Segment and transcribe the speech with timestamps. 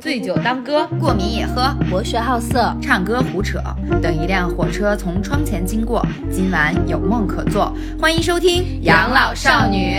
[0.00, 3.58] 醉酒当歌，过敏也喝，博学好色，唱歌胡扯。
[4.00, 7.74] 等一辆火车从窗前经过，今晚有梦可做。
[8.00, 9.96] 欢迎收听《养老少女》。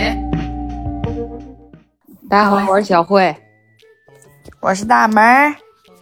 [2.28, 3.36] 大家好，我是小慧，
[4.60, 5.54] 我是大门儿，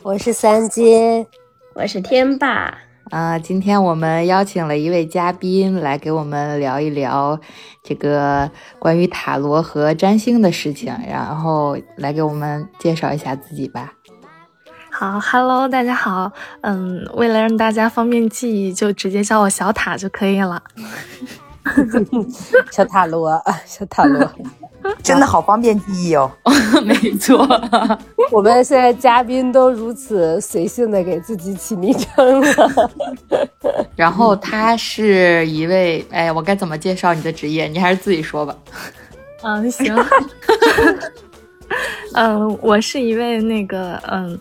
[0.03, 1.27] 我是三金，
[1.75, 2.84] 我是天霸。
[3.11, 7.39] 啊，今天我们邀请了一位嘉宾来给我们聊一聊
[7.83, 13.93] 这个关于塔罗和占星的事情，然后来给我们介绍一下自己吧。
[14.91, 20.63] 好，Hello，大家好，嗯，为了让大家方便记忆，就直接叫我小塔就可以了。
[22.71, 24.29] 小塔罗，小塔罗。
[25.03, 26.31] 真的好方便记忆哦，
[26.85, 27.49] 没错，
[28.31, 32.91] 我们现在嘉宾都如此随性的给自己起昵称了。
[33.97, 37.67] 然后他是一位，哎，我该怎么介绍你的职业？
[37.67, 38.55] 你还是自己说吧。
[39.43, 39.97] 嗯，行。
[42.13, 44.39] 嗯，我是一位那个，嗯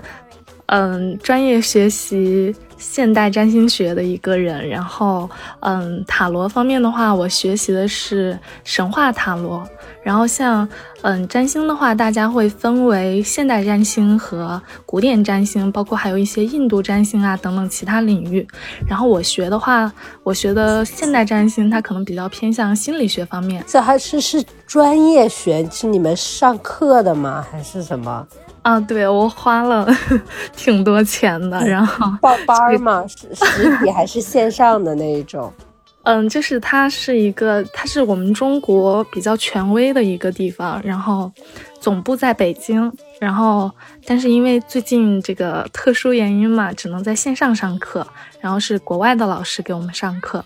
[0.74, 2.56] 嗯，专业学习。
[2.76, 5.30] 现代占星学的一个人，然后，
[5.62, 9.66] 嗯，塔罗方面的话，我学习的是神话塔罗。
[10.02, 10.68] 然后像，
[11.02, 18.46] 嗯，占星的话，大家会分为现代占星和古典占星，包括还有一些印度占星啊等等其他领域。
[18.86, 19.90] 然后我学的话，
[20.24, 23.64] 我学的现代占星，它可能比较偏向心理学方面。
[23.66, 27.46] 这还是是专业学，是你们上课的吗？
[27.50, 28.28] 还是什么？
[28.64, 29.88] 啊，对我花了
[30.56, 35.52] 挺多钱的，然后报班嘛，实实体还是线上的那一种？
[36.04, 41.32] 嗯，就是它是一个，它是我们中国比较权威的一个地方，然后
[41.80, 42.92] 总部在北京，
[43.22, 43.72] 然后
[44.06, 48.06] 但是因为最近这个特殊原因嘛，只能在线上上课，
[48.42, 50.44] 然后是国外的老师给我们上课，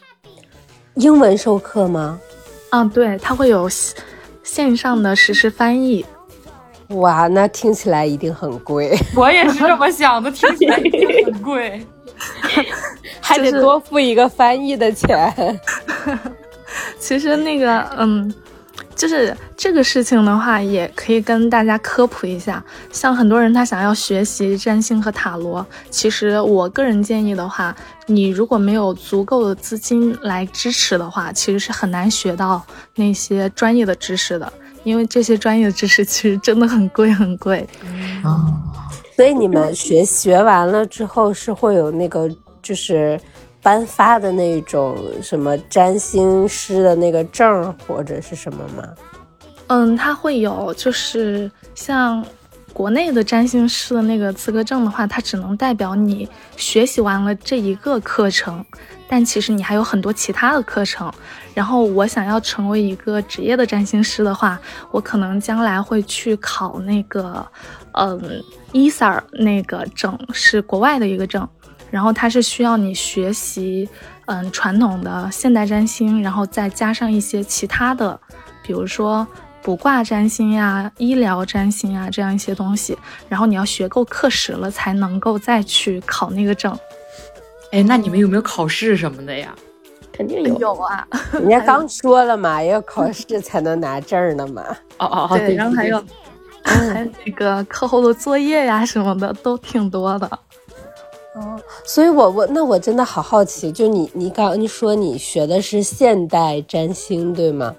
[0.94, 2.20] 英文授课吗？
[2.70, 3.68] 啊，对，它会有
[4.44, 6.06] 线上的实时翻译。
[6.90, 8.98] 哇，那听起来一定很贵。
[9.16, 11.86] 我也是这么想的，听起来一定很贵，
[13.20, 15.60] 还得多付一个翻译的钱。
[17.00, 18.34] 其实那个，嗯，
[18.96, 22.64] 就是这个事情的话，也可以跟大家科普一下。
[22.92, 27.76] 像很多人他想要学习占星和塔罗，其实我个人建议的话，
[28.06, 32.62] 你如果没有足够的资金来支持的话，其实是很难学到
[32.96, 34.52] 那些专业的知识的。
[34.88, 37.68] 因为这些专业知识其实真的很贵很贵，
[38.24, 38.54] 哦，
[39.18, 42.30] 所以你们学学完了之后是会有那个
[42.64, 43.20] 就是
[43.62, 48.88] 颁发的那种什么占星师的那个证或者是什么吗？
[49.68, 52.26] 嗯，他会有，就是像
[52.72, 58.64] 国内的占星师的那个资格证的话，它只能代表你学习完了这一个课程。
[59.08, 61.12] 但其实你还有很多其他的课程，
[61.54, 64.60] 然后我想要成为一个职业的占星师的话，
[64.92, 67.46] 我可能将来会去考那个，
[67.94, 71.48] 嗯，ESR 那个证是国外的一个证，
[71.90, 73.88] 然后它是需要你学习，
[74.26, 78.20] 嗯，传统的现代占星，然后再加上一些其他的，
[78.62, 79.26] 比如说
[79.62, 82.98] 卜卦占星呀、医疗占星呀这样一些东西，
[83.30, 86.78] 然后你要学够课时了才能够再去考那个证。
[87.72, 89.54] 哎，那你们有没有考试什么的呀？
[90.12, 91.08] 肯定有有啊！
[91.34, 94.64] 人家刚说了嘛，要考试才能拿证呢嘛。
[94.98, 96.04] 哦哦哦，对，然后还有
[96.64, 100.28] 还有那个课后的作业呀什么的都挺多的。
[101.36, 107.76] 哦，所以我我那我真的好好奇，就你你刚你说你学的是现代占星对吗？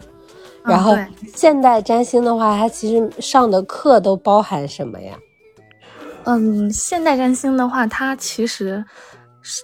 [0.64, 0.96] 然后
[1.34, 5.18] 现代占星的话，它其实上的课都包含什么呀？
[6.24, 8.84] 嗯，现代占星的话，它其实。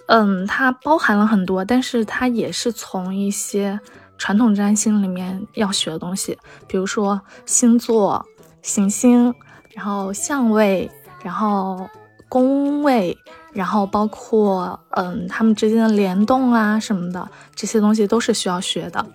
[0.07, 3.79] 嗯，它包含了很多，但是它也是从一些
[4.17, 6.37] 传统占星里面要学的东西，
[6.67, 8.25] 比如说星座、
[8.61, 9.33] 行星，
[9.73, 10.89] 然后相位，
[11.23, 11.87] 然后
[12.29, 13.17] 宫位，
[13.53, 19.05] 然后包括嗯它们之间的联动啊什么的，这些东西都是需要学的。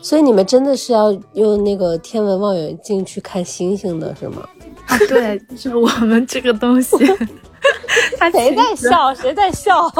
[0.00, 4.42] 所以你们真的是要用那个天文望远镜去看星星的是吗？
[4.86, 6.96] 啊，对，就是我们这个东西。
[8.32, 9.14] 谁在笑？
[9.14, 9.90] 谁在笑？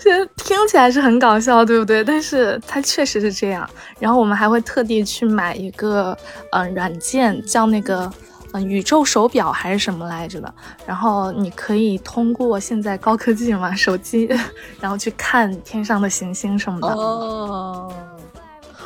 [0.00, 2.02] 其实听起来是很搞笑，对不对？
[2.04, 3.68] 但是它确实是这样。
[3.98, 6.16] 然后我们还会特地去买一个
[6.52, 8.10] 嗯软件，叫那个
[8.52, 10.52] 嗯宇宙手表还是什么来着的。
[10.86, 14.28] 然后你可以通过现在高科技嘛，手机，
[14.80, 16.88] 然后去看天上的行星什么的。
[16.88, 17.92] 哦。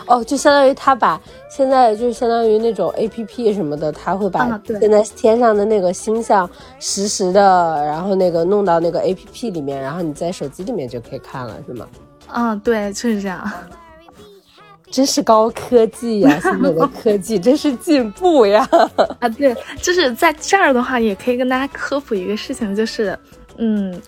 [0.08, 1.20] 哦，就相当于他把
[1.50, 6.48] 现在就相当于那种 A P P 什么的，他会把现在天上的那个星象
[6.80, 11.86] 实时的，然后那个弄到那个 A P P 里面，然后你在手机里面就可以看了，是吗？
[12.32, 13.48] 嗯，对，就是这样。
[14.90, 16.40] 真是高科技呀！
[16.42, 18.66] 现在的科技真是进步呀！
[19.20, 23.18] 啊，对，就是在这儿的话，也可以跟大家科普一个事情，就是，
[23.58, 24.00] 嗯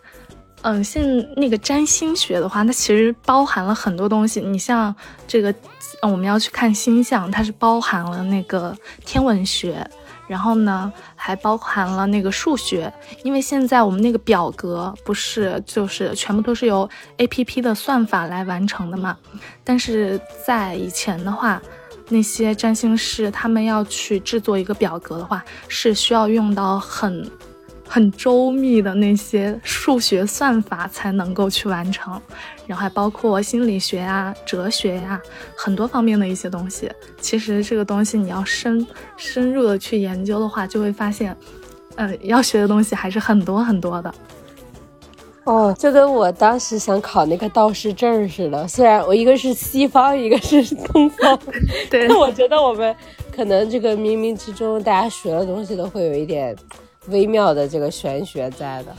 [0.62, 1.02] 嗯，现
[1.36, 4.40] 那个占星学的话，它其实包含了很多东西。
[4.40, 4.94] 你像
[5.26, 5.54] 这个，
[6.02, 9.88] 我们要去看星象，它是包含了那个天文学。
[10.28, 12.92] 然后呢，还包含了那个数学，
[13.24, 19.16] 因为现在我们那个表格不是就是全部都是由 A P P 的算法来完成的嘛？
[19.64, 21.60] 但是在以前的话，
[22.10, 27.28] 那些占星师他们要去制作一个表格的话，是需要用到很。
[27.92, 32.12] 很周密的那些数学算法才能够去完成，
[32.64, 35.20] 然后还包括心理学啊、哲学呀，
[35.56, 36.88] 很多方面的一些东西。
[37.20, 41.37] 其实这个东西你要深深入的去研究的话，就会发现，
[41.96, 44.14] 呃，要学的东西还是很多很多的。
[45.42, 51.37] 哦，就跟我当时想考那个道士证似的，虽然我一个是西方，一个是东方，
[51.90, 52.94] 对，我觉得我们
[53.34, 56.54] 可能这个冥冥之中，大家学的东西都会有一点。
[57.08, 58.94] 微妙的这个玄学在的，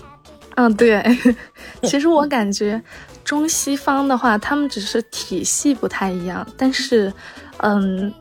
[0.56, 1.04] 嗯，对，
[1.84, 2.82] 其实我感觉
[3.24, 7.14] 中西方的话，他们只是体系不太一样，但是，
[7.58, 8.14] 嗯，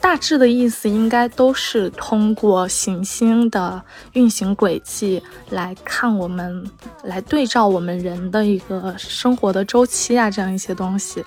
[0.00, 3.82] 大致的意思应该都是通过行星的
[4.14, 6.68] 运行轨迹来看我们，
[7.04, 11.24] 来对照我们人的一个生活的周期啊，这样一些东西。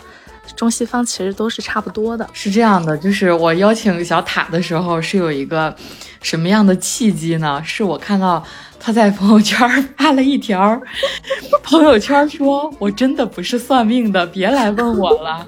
[0.55, 2.97] 中西方其实都是差不多的，是这样的。
[2.97, 5.75] 就是我邀请小塔的时候，是有一个
[6.21, 7.61] 什么样的契机呢？
[7.65, 8.43] 是我看到
[8.79, 10.79] 他在朋友圈发了一条
[11.63, 15.47] 朋友圈，说我真的不是算命的，别来问我了。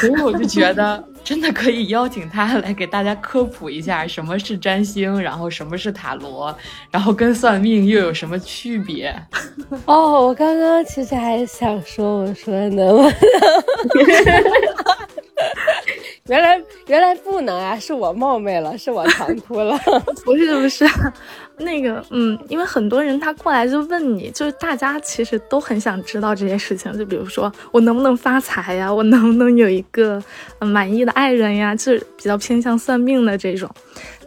[0.00, 1.02] 所以我就觉得。
[1.24, 6.54] 真的可以邀请他来给大家科普一下什么是占星，然后什么是塔罗，
[6.90, 9.14] 然后跟算命又有什么区别？
[9.86, 13.12] 哦，我刚刚其实还想说，我说能不能？
[16.28, 19.76] 原来原来不能啊，是我冒昧了，是我唐突了，
[20.24, 20.86] 不 是不是。
[21.62, 30.22] 那个，嗯，因为很多人他过来就问你，就是大家其实都很想知道这些事情，就比如说我能不能发财呀，我能不能有一个
[30.60, 33.68] 满意的爱人呀，就是比较偏向算命的这种。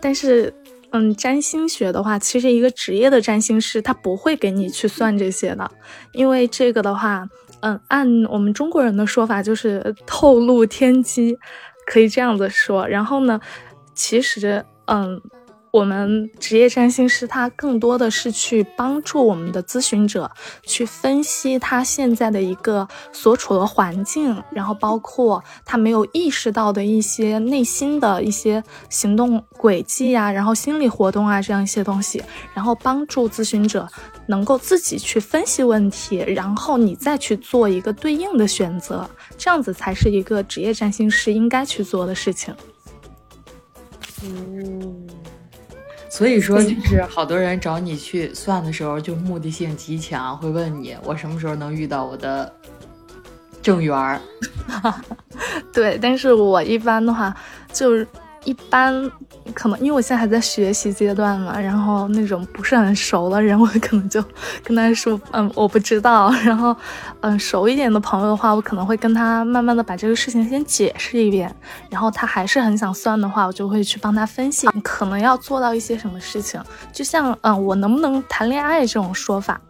[0.01, 0.53] 但是，
[0.91, 5.69] 嗯，占星学的话，其实一个职业的占星师他不会给你去算这些的，
[6.11, 7.27] 因为这个的话，
[7.61, 11.38] 嗯，按我们中国人的说法就是透露天机，
[11.85, 12.88] 可以这样子说。
[12.88, 13.39] 然后呢，
[13.93, 15.21] 其实，嗯。
[15.75, 20.31] 我们职业占星师，他更多的是去帮助我们的咨询者
[20.63, 32.24] 去分析他现在的一个所处的环境，然后包括他没有意识到的一些内心的一些行动轨迹啊，然后心理活动啊这样一些东西，
[32.54, 33.86] 然后帮助咨询者
[34.27, 39.06] 能够自己去分析问题，然后你再去做一个对应的选择，
[39.38, 42.56] 这样子才是一个职业占星师应该去做的事情。
[44.24, 45.06] 嗯。
[46.15, 52.50] 所以说，就是好多人找你去算的时候，就目的性极强，会问你我什么时候能遇到我的
[53.62, 54.21] 正缘儿。
[55.73, 57.35] 对，但是我一般的话，
[57.73, 58.07] 就是
[58.45, 59.12] 一般。
[59.53, 64.19] 可能因为我现在还在学习阶段嘛，然后那种不是很熟的人，我可能就
[64.63, 66.31] 跟他说，嗯，我不知道。
[66.44, 66.75] 然后，
[67.21, 71.56] 嗯，熟一点的朋友的话，我可能会跟他慢慢的把这个事情先解释一遍。
[71.92, 76.59] 然后他还是很想算的话，我就会去帮他分析， 可能要做到一些什么事情。
[76.91, 79.62] 就像，嗯，我能不能谈恋爱这种说法，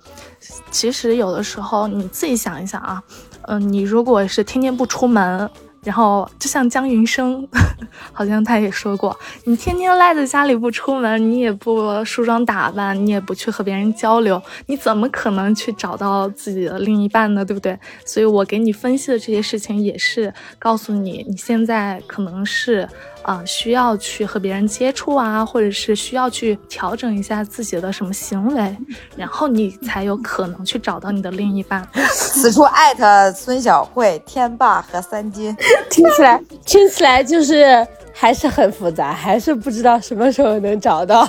[0.71, 3.03] 其实有的时候你自己想一想啊，
[3.47, 5.49] 嗯，你如果是天天不出门。
[5.85, 7.47] 然后就像江云生，
[8.11, 17.45] 好像他也说过，你天天赖在家里不出门，你也不梳妆打扮，你也不去和别人交流，你怎么可能去找到自己的另一半呢？
[17.45, 17.79] 对不对？
[18.03, 22.89] 所以我给你分析的这些事情，也是告诉你，你现在可能是。
[23.25, 28.77] 啊，需要去和别人接触啊，或者是需要去调整一下自己的什么行为，
[29.17, 31.87] 然后你才有可能去找到你的另一半。
[32.13, 35.55] 此处艾特孙小慧、天霸和三金，
[35.89, 41.25] 听起来听起来就是还是很复杂，还是不知道什么时候能找到。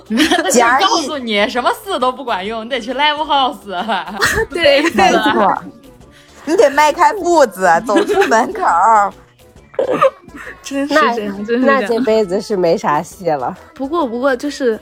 [0.52, 3.56] 假告诉你，什么四都不管用，你得去 live house。
[4.50, 5.62] 对，没错，
[6.44, 8.60] 你得迈开步子，走出门口。
[10.62, 13.56] 真是这样，真是那这辈子是没啥戏了。
[13.74, 14.78] 不过，不过就是，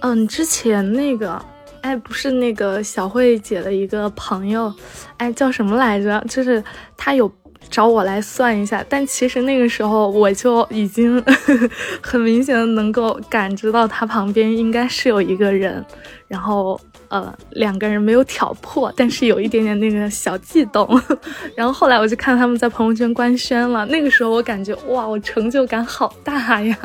[0.00, 1.42] 嗯，之前那个，
[1.80, 4.72] 哎，不是那个小慧姐的一个朋友，
[5.16, 6.22] 哎，叫什么来着？
[6.28, 6.62] 就是
[6.96, 7.30] 他有
[7.70, 11.22] 找我来算一下，但其实那个时候我就已经
[12.02, 15.84] 很明显的能够感知到他旁边应该是有一个人，
[16.28, 16.78] 然后。
[17.10, 20.88] 呃两个人没有挑破，但是有一点点那个小悸动。
[21.54, 26.76] 然后后来我就看他们在朋友圈官宣了，那个时候我感觉哇，我成就感好大呀！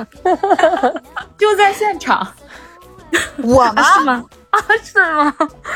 [1.37, 2.27] 就在现场，
[3.41, 3.83] 我吗？
[3.83, 4.25] 是吗？
[4.49, 5.33] 啊，是吗？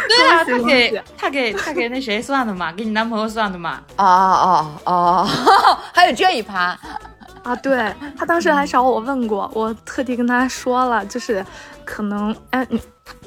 [0.07, 2.71] 对啊，他给他给他给那谁算的嘛？
[2.71, 3.81] 给你男朋友算的嘛？
[3.97, 5.29] 哦哦哦，
[5.93, 6.77] 还有这一趴
[7.43, 7.55] 啊！
[7.57, 11.45] 对他当时还找我问过，我特地跟他说了，就是
[11.83, 12.79] 可能哎，你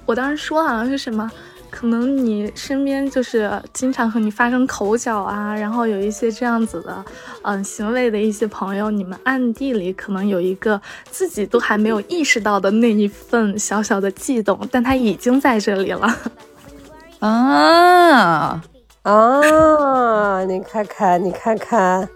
[0.06, 1.30] 我当时说好像是什么。
[1.71, 7.02] 可能你身边就是经常和你发生口角啊，然后有一些这样子的，
[7.40, 10.78] 嗯，行为的一些朋友，你们暗地里可能有一个
[11.11, 16.14] 自己都还没有意识到的那一份小小的悸动，但他已经在这里了。
[17.21, 18.62] 啊
[19.04, 20.44] 啊！
[20.44, 22.06] 你看看，你看看，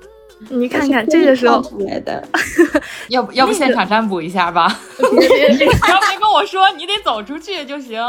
[0.50, 2.22] 你看看，这个时候出来的，
[3.08, 4.66] 要不要不现场占卜一下吧？
[4.98, 8.00] 你要别跟我说，你得走出去就行。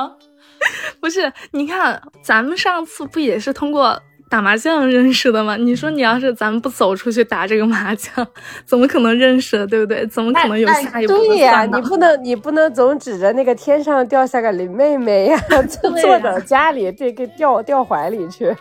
[1.00, 3.98] 不是，你看咱们上次不也是通过
[4.29, 5.55] 打麻将认识的吗？
[5.55, 8.27] 你说你要是咱们不走出去打这个麻将，
[8.65, 10.05] 怎么可能认识，对不对？
[10.07, 11.13] 怎么可能有下一步？
[11.13, 15.39] 对呀，你不能你不能总指着那个天上掉下个林妹妹呀，
[15.81, 18.53] 就坐到家里这个掉掉怀里去。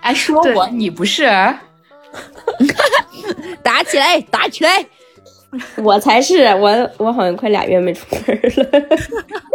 [0.00, 1.28] 哎，说我你不是？
[3.62, 4.86] 打起来，打起来！
[5.76, 8.98] 我才是我，我好像快俩月没出门了。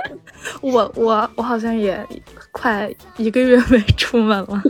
[0.61, 2.05] 我我我好像也
[2.51, 4.63] 快一个月没出门了。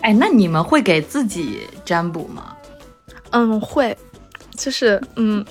[0.00, 2.56] 哎，那你们会给自己占卜吗？
[3.30, 3.96] 嗯，会，
[4.56, 5.44] 就是嗯，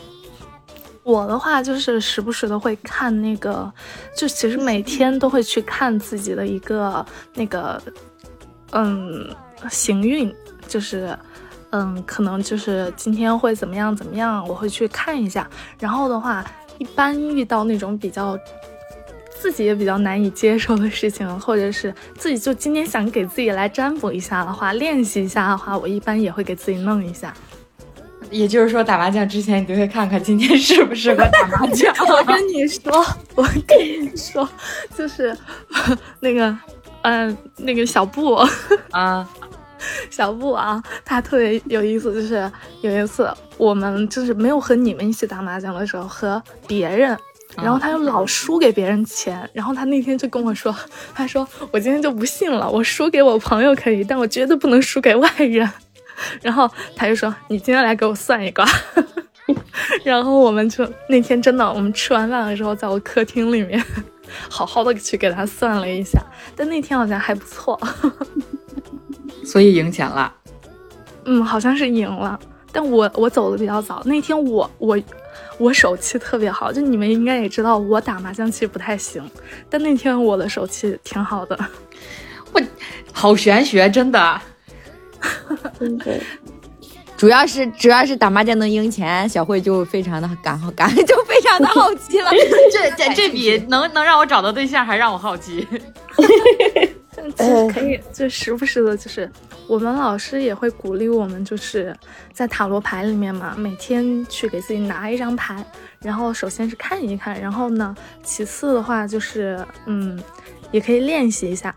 [1.03, 3.71] 我的话就是时不时的会看那个，
[4.15, 7.81] 就其实每天都会去看自己的一个那个，
[8.71, 9.29] 嗯，
[9.69, 10.33] 行运，
[10.67, 11.17] 就是
[11.71, 15.49] 嗯，可能就是今天会怎么样怎么样，我会去看一下。
[15.79, 16.45] 然后的话，
[16.77, 18.37] 一般遇到那种比较。
[19.35, 27.33] 自己也比较难以接受的事情，或者是自己就今天想给自己来占卜一下的话，练习一下的话，我一般也会给自己弄一下。
[28.31, 31.93] 也就是说，打麻将之前你都会看看今天适不适合打麻将。
[32.07, 33.05] 我跟你说，
[33.35, 34.47] 我跟你说，
[34.95, 35.37] 就是
[36.21, 36.57] 那个，
[37.01, 38.35] 嗯，那个小布
[38.91, 39.29] 啊，
[40.09, 47.17] 小布啊，他特别有意思，就是有一次我们就是没有和你们一起打麻将的时候，和别人。
[47.55, 50.75] 然后他又老输给别人钱，然后他那天就跟我说
[51.13, 55.69] ：“他说我今天就不信了，我输给我朋友可以，但我绝对不能输给外人。
[56.41, 58.65] ”然后他就说：“你今天来给我算一卦。
[60.03, 63.79] ”然后我们就那天真的，我们吃完饭的时候，在我客厅里面
[64.49, 66.19] 好好的去给他算了一下，
[66.55, 67.79] 但那天好像还不错，
[69.45, 70.33] 所以赢钱了。
[71.25, 72.39] 嗯，好像是赢了，
[72.71, 74.99] 但我我走的比较早，那天我我。
[75.59, 79.23] 我手气特别好，就你们应该也知道，我打麻将其实不太行，
[79.69, 81.57] 但那天我的手气挺好的。
[82.51, 82.61] 我
[83.11, 84.41] 好玄学，真的。
[87.15, 92.31] 主要是主要是打麻将能赢钱，小慧就非常的感好感，就非常的好奇了。
[92.73, 95.67] 这这这比能能让我找到对象还让我好奇。
[97.37, 99.29] 其实可以，就时不时的，就是
[99.67, 101.95] 我们老师也会鼓励我们，就是
[102.31, 105.65] 在塔罗牌里面嘛，每天去给自己拿一张牌，
[105.99, 110.21] 然后首先是看一看，然后呢，其次的话就是，嗯，
[110.71, 111.73] 也可以练习一下。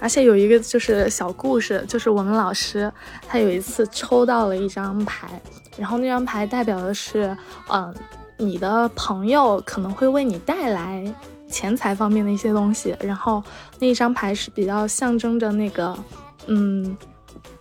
[0.00, 2.92] 而且有一个就是小故事，就是我们老师
[3.28, 5.40] 他有一次抽到了一张牌，
[5.78, 7.34] 然后那张牌代表的是，
[7.70, 7.94] 嗯，
[8.36, 11.04] 你的朋友可能会为你带来。
[11.54, 13.40] 钱财方面的一些东西，然后
[13.78, 15.96] 那一张牌是比较象征着那个，
[16.48, 16.96] 嗯，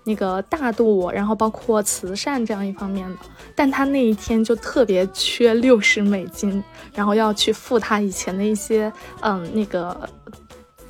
[0.04, 3.16] 那个大度，然后包括慈善这样一方面的。
[3.56, 6.64] 但他那一天就特别缺六十美金，
[6.96, 10.10] 然后要去付他以前的一些，嗯，那个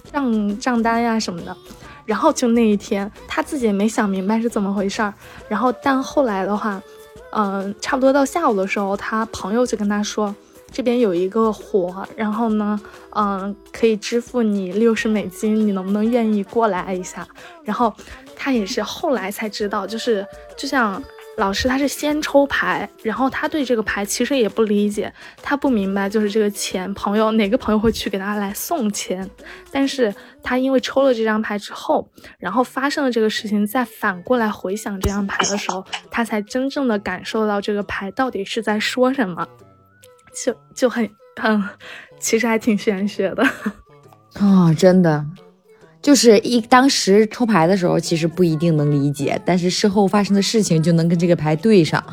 [0.09, 1.53] 账账单呀什么的。
[2.05, 5.13] 然后就那一天，他自己也没想明白是怎么回事儿。
[5.49, 6.81] 然后但后来的话，
[7.31, 10.33] 嗯，差不多到下午的时候，他朋友就跟他说。
[10.73, 12.77] 这边有一个活，然后呢，
[13.11, 17.25] 嗯，可以支付你六十美金，你能不能愿意过来一下？
[17.63, 17.93] 然后
[18.35, 20.25] 他也是后来才知道，就是
[20.57, 21.01] 就像
[21.37, 25.13] 老师他是先抽牌，然后他对这个牌其实也不理解，
[25.43, 29.29] 他不明白就是这个钱朋友哪个朋友会去给他来送钱，
[29.71, 39.47] 但是他因为抽了这张牌之后，然后发生了这个事情，再反过来回想这张牌的时候，他才真正的感受到这个牌到底是在说什么。
[40.33, 41.09] 就就很
[41.41, 41.63] 嗯，
[42.19, 43.43] 其实还挺玄学的
[44.39, 45.25] 哦，真的，
[46.01, 52.03] 就是一当时抽牌的时候，其实不一定能理解，但是事后发生的事情就能跟这个牌对上。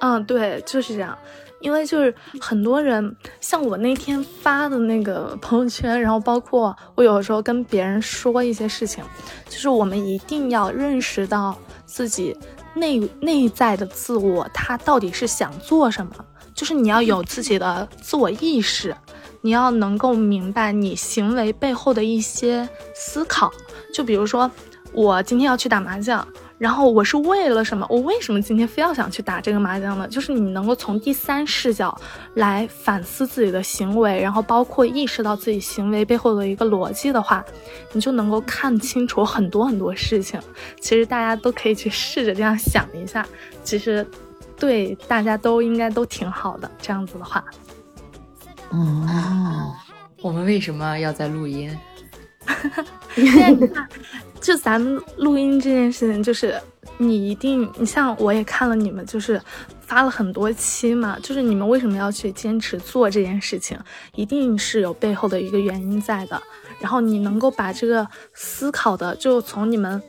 [0.00, 1.16] 嗯，对，就是这样。
[1.60, 9.02] 因为就是很多人像我那天发的那个朋友圈，然后包括我有时候跟别人说一些事情，
[9.48, 11.56] 就是我们一定要认识到
[11.86, 12.36] 自己
[12.74, 16.12] 内内在的自我，他到底是想做什么，
[16.54, 18.96] 就是你要有自己的自我意识，
[19.40, 23.52] 你要能够明白你行为背后的一些思考，
[23.92, 24.50] 就比如说
[24.92, 26.26] 我今天要去打麻将。
[26.56, 27.84] 然后我是为了什么？
[27.90, 30.06] 我为什么今天非要想去打这个麻将呢？
[30.06, 31.94] 就是你能够从第三视角
[32.34, 37.44] 来反思自己的行为，然后包括意识到自己行为背后的一个逻辑的话，
[37.92, 40.40] 你就能够看清楚很多很多事情。
[40.80, 43.26] 其实大家都可以去试着这样想一下，
[43.64, 44.06] 其实
[44.58, 46.70] 对大家都应该都挺好的。
[46.80, 47.44] 这样子的话，
[48.70, 49.74] 哦，
[50.22, 51.76] 我们为什么要在录音？
[54.40, 56.60] 就咱们录音这件事情，就是
[56.98, 59.40] 你一定，你像我也看了你们，就是
[59.80, 63.78] 发了很多期嘛，就是你们为什么要去坚持做这件事情，
[64.14, 66.42] 一定是有背后的一个原因在的。
[66.78, 70.02] 然后你能够把这个思考的，就从你们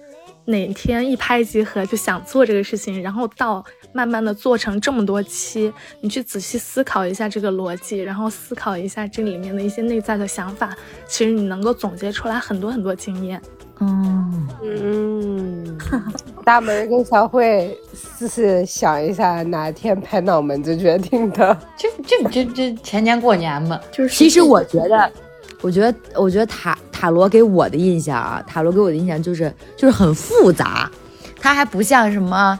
[0.45, 10.75] 哪天一拍即合就想做这个事情，然后到慢慢的做成这么多期，你去仔细思考一下这个逻辑，然后思考一下这里面的一些内在的想法，
[11.07, 13.41] 其实你能够总结出来很多很多经验。
[13.81, 15.77] 嗯嗯，
[16.45, 17.77] 大门跟小慧
[18.17, 21.57] 是想一下哪天拍脑门子决定的。
[21.75, 25.11] 这这这这前年过年嘛，就是其实我觉得，
[25.61, 30.89] 我觉得，我觉得塔塔罗给我的印象啊，塔罗给我的印象就是就是很复杂，
[31.39, 32.59] 它还不像什么，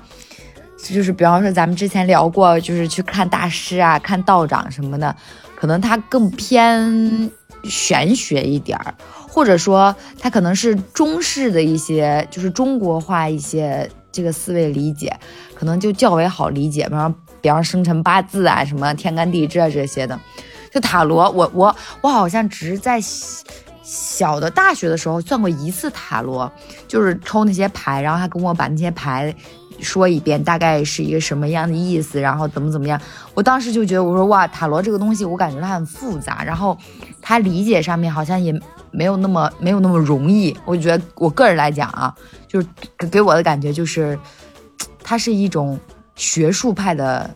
[0.77, 5.15] 就是比方说咱们之前聊过，就是去看大师啊、看道长什么的，
[5.55, 7.29] 可能它更偏
[7.63, 8.93] 玄学一点儿。
[9.27, 15.13] 或者说，它可能是中式的一些，就是中国化一些这个思维理解，
[15.53, 16.85] 可能就较为好理解。
[16.85, 20.17] 比方，比方生辰八字啊，什么天干地支啊这些的。
[20.75, 22.99] 就塔罗，我我我好像只是在
[23.81, 26.51] 小的大学的时候算过一次塔罗，
[26.85, 29.33] 就是抽那些牌，然后他跟我把那些牌
[29.79, 32.99] 说一遍，大概是一个什么样的意思，然后怎么怎么样。
[33.33, 36.77] 我当时就觉得，我说哇，塔罗这个东西，我感觉它很复杂，然后
[37.21, 38.53] 它理解上面好像也。
[38.91, 42.15] 没有那么没有那么容易，我觉得我个人来讲啊，
[42.47, 42.67] 就是
[43.11, 44.17] 给我的感觉就是，
[45.03, 45.77] 它是一种
[46.15, 47.29] 学术派的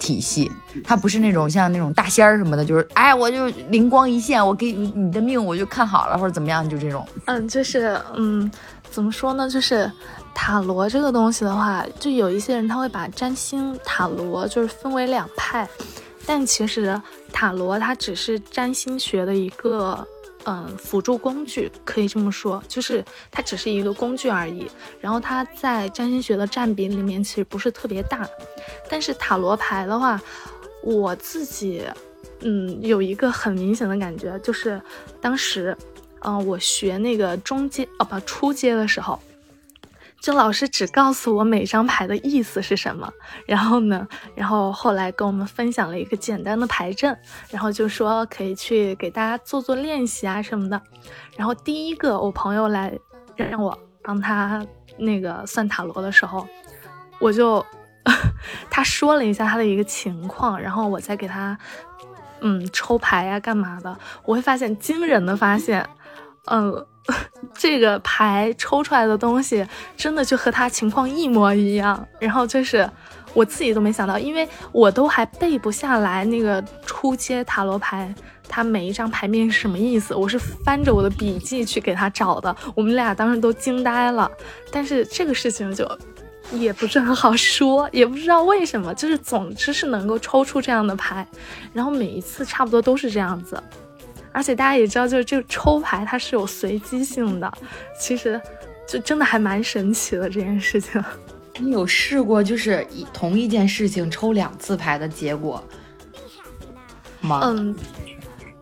[0.00, 0.50] 体系，
[0.82, 7.06] 它不是那种像那种大仙儿什么的，就是哎，我就灵光一现，我给你你的命我就看好了或者怎么样，就这种。
[7.26, 8.50] 嗯，就是嗯，
[8.90, 9.48] 怎么说呢？
[9.48, 9.88] 就是
[10.34, 15.68] 塔罗这个东西的话，就有一些人他会把占星、塔罗就是分为两派，
[16.26, 17.00] 但其实
[17.32, 20.04] 塔罗它只是占星学的一个。
[20.44, 24.66] 嗯，辅助工具可以这么说，就是它只是一个工具而已。
[25.00, 28.28] 然后它在占星学的占比里面其实不是特别大。
[28.88, 30.20] 但是塔罗牌的话，
[30.82, 31.84] 我自己
[32.40, 34.80] 嗯有一个很明显的感觉，就是
[35.20, 35.76] 当时
[36.20, 39.20] 嗯我学那个中阶哦不初阶的时候。
[40.20, 43.10] 就老师只告诉我每张牌的意思是什么，
[43.46, 47.16] 然后呢，然后后来跟我们分享了一个简单的牌阵，
[47.50, 50.80] 然后就说可以去给大家做做练习啊什么的。
[51.36, 52.92] 然后第一个我朋友来
[53.34, 54.64] 让我帮他
[54.98, 56.46] 那个算塔罗的时候，
[57.18, 57.64] 我就
[58.70, 61.56] 他说了一下他的一个情况，然后我再给他
[62.42, 65.88] 嗯抽牌呀干嘛的，我会发现惊人的发现，
[66.44, 66.86] 嗯。
[67.54, 72.88] 这个牌抽出来的东西真的就和他情况一模一样，然后就是
[73.34, 78.14] 我自己都没想到，因为我都还背不下来那个初阶塔罗牌，
[78.48, 82.54] 它每一张牌面是什么意思，我是翻着我的笔记去给他找的。
[82.74, 84.30] 我们俩当时都惊呆了，
[84.70, 85.90] 但是这个事情就
[86.52, 91.26] 也不是很好说，也不知道为什么，就是总之是能够抽出这样的牌，
[91.72, 93.60] 然后每一次差不多都是这样子。
[94.32, 97.52] 而且大家也知道，就是这个抽牌它是有随机性的，
[97.98, 98.40] 其实
[98.86, 101.02] 就真的还蛮神奇的这件事情。
[101.58, 105.62] 你有试过就是一同一件事情抽两次牌的结果
[107.20, 107.40] 吗？
[107.42, 107.74] 嗯，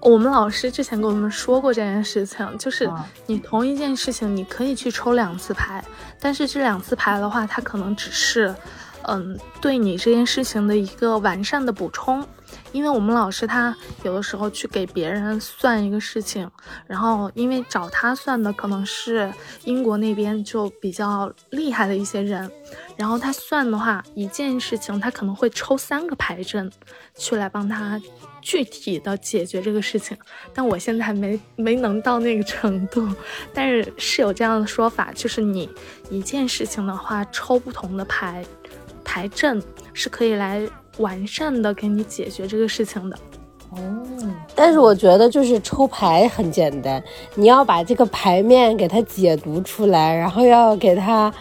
[0.00, 2.90] 我们老师之前跟我们说过这件事情，就是
[3.26, 5.84] 你同一件事情你可以去抽两次牌，
[6.18, 8.52] 但是这两次牌的话，它可能只是
[9.02, 12.26] 嗯对你这件事情的一个完善的补充。
[12.72, 16.50] 因为我们老师他有的时候去给别人算一个事情，
[16.86, 19.32] 然后因为找他算的可能是
[19.64, 22.50] 英国那边就比较厉害的一些人，
[22.96, 26.70] 然后他算的话，一件事情他可能会抽三个牌阵，
[27.16, 28.00] 去来帮他
[28.42, 30.16] 具体的解决这个事情。
[30.52, 33.08] 但我现在还没没能到那个程度，
[33.54, 35.68] 但是是有这样的说法，就是你
[36.10, 38.44] 一件事情的话抽不同的牌
[39.04, 39.62] 牌阵
[39.94, 40.68] 是可以来。
[40.98, 43.16] 完善的给你解决这个事情的。
[43.70, 43.78] 哦，
[44.54, 47.02] 但是我觉得就是抽牌很简单，
[47.34, 51.32] 你要把这个牌面给它解读出来，然后要给它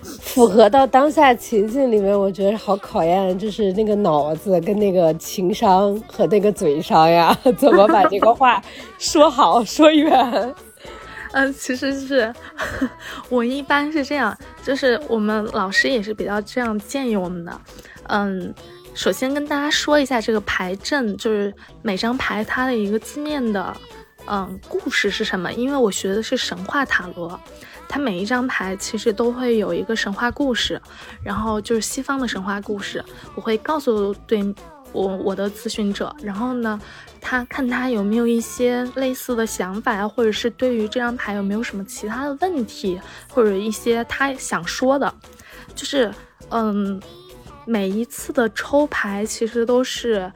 [0.00, 8.62] 符合到当下情境里面，我觉得好考验，就是那个脑子跟那个情商和那个嘴商呀， 怎么把这个话
[8.98, 10.54] 说好说远。
[11.32, 12.32] 嗯，其实是
[13.28, 17.60] 我一般是这样，就是我们老师也是比较这样建议我们的。
[18.08, 18.54] 嗯，
[18.94, 21.52] 首先跟大家说一下这个牌阵，就是
[21.82, 23.76] 每张牌它的一个字面的
[24.26, 25.52] 嗯故事是什么？
[25.52, 27.38] 因为我学的是神话塔罗，
[27.88, 30.80] 它每一张牌其实都会有一个神话故事，
[31.24, 34.54] 然后就是西方的神话故事，我会告诉对。
[34.92, 36.78] 我我的咨询者，然后呢，
[37.18, 43.00] 他看他有没有一些类似的想法呀，或者是对于这张牌有没有什么其他的问题，
[43.30, 45.14] 或者一些他想说的，
[45.74, 46.12] 就是
[46.50, 47.00] 嗯，
[47.66, 50.30] 每一次的抽牌其实都是。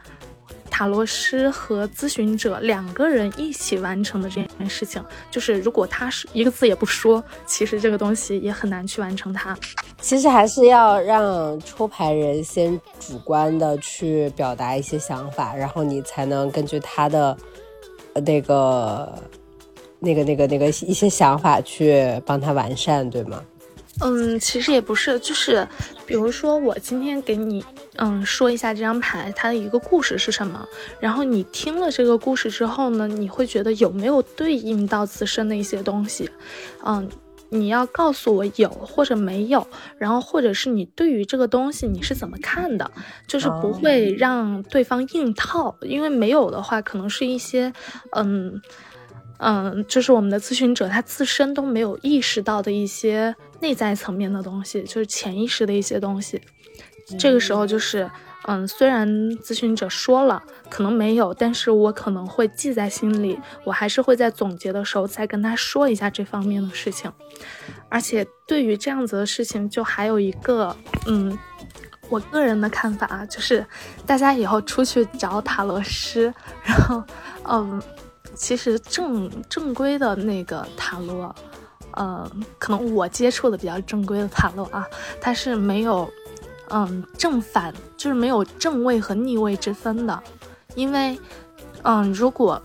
[0.68, 9.56] 塔罗师和咨询者两个人一起完成的这件事情，就是如果他是一个字也不说，其实这个东西也很难去完成它。
[10.02, 17.34] 其实还是要让抽牌人先主观的去表达一些想法，然后你才能根据他的
[18.26, 19.10] 那个、
[19.98, 23.42] 那个、那个、那个一些想法去帮他完善，对吗？
[24.00, 25.66] 嗯，其实也不是，就是
[26.06, 27.64] 比如说我今天给你。
[27.98, 30.68] 嗯，说一下这张牌它的一个故事是什么。
[31.00, 36.28] 然后你听了这个故事之后呢，你会觉得有没有对应到自身的一些东西？
[36.84, 37.08] 嗯，
[37.48, 42.90] 你要告诉我有或者没有，然后或者是你对于这个东西你是怎么看的？
[43.26, 47.72] 就是不会让对方硬套，因为没有的话，可能是一些
[48.10, 48.60] 嗯
[49.38, 56.40] 嗯，就是我们的咨询者他自身都没有意识到的一些内在层面的东西，就是潜意识的一些东西。
[57.18, 58.10] 这个时候就是，
[58.48, 67.12] 嗯，虽然咨询者说了可能没有，但是我可能会记在心里，我还是会在总结的时候再跟他说一下这方面的事情。
[67.88, 71.38] 而且对于这样子的事情，就还有一个，嗯，
[72.08, 73.64] 我个人的看法啊，就是
[74.04, 77.04] 大家以后出去找塔罗师，然后，
[77.44, 77.80] 嗯，
[78.36, 81.34] 其实正正规的那个塔罗，
[81.96, 84.86] 嗯，可能我接触的比较正规的塔罗啊，
[85.20, 86.08] 它是没有。
[86.68, 90.20] 嗯，正反就是没有正位和逆位之分的，
[90.74, 91.16] 因为，
[91.82, 92.60] 嗯，如果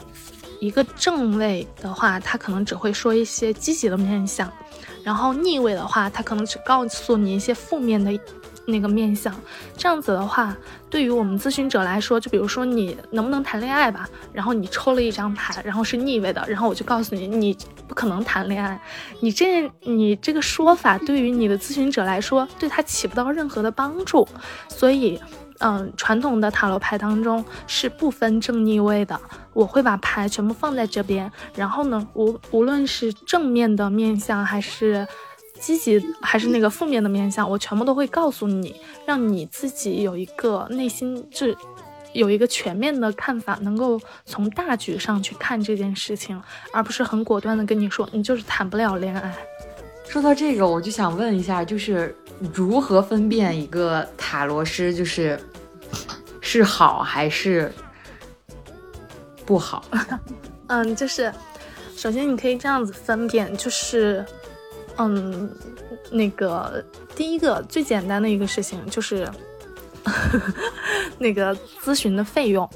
[0.59, 4.51] 一个正位的话，他可能只会说一些积极的面相，
[5.03, 8.11] 然后逆位的话，他可能只告诉你一些负面的。
[8.67, 9.33] 那个面相，
[9.75, 10.55] 这样子的话，
[10.89, 18.79] 对于我们咨询者来说，就比如说你能不能谈恋爱吧，然后你抽了一张牌，然后是逆位的，然后我就告诉你，你不可能谈恋爱。
[19.19, 24.27] 你这你这个说法对于你的咨询者来说，对他起不到任何的帮助。
[24.67, 25.19] 所以，
[25.59, 29.19] 嗯，传统的塔罗牌当中是不分正逆位的，
[29.53, 35.07] 我会把牌全部放在这边，然后呢，无无论是正面的面相还是。
[35.61, 41.45] 积极还是那个负面的面相，我全部都会告诉你，让你自己有一个内心就
[42.13, 46.41] 有一个全面的看法，能够从大局上去看这件事情，
[46.73, 49.33] 而不是很果断的跟你说你就是谈不了恋爱。
[50.07, 52.13] 说到这个，我就想问一下，就是
[52.53, 55.39] 如何分辨一个塔罗师就是
[56.41, 57.71] 是好还是
[59.45, 59.85] 不好？
[60.67, 61.31] 嗯，就是
[61.95, 64.25] 首先你可以这样子分辨，就是。
[65.09, 65.49] 嗯，
[66.11, 66.83] 那个
[67.15, 69.29] 第一个最简单的一个事情就是，
[71.17, 72.69] 那个咨询的费用，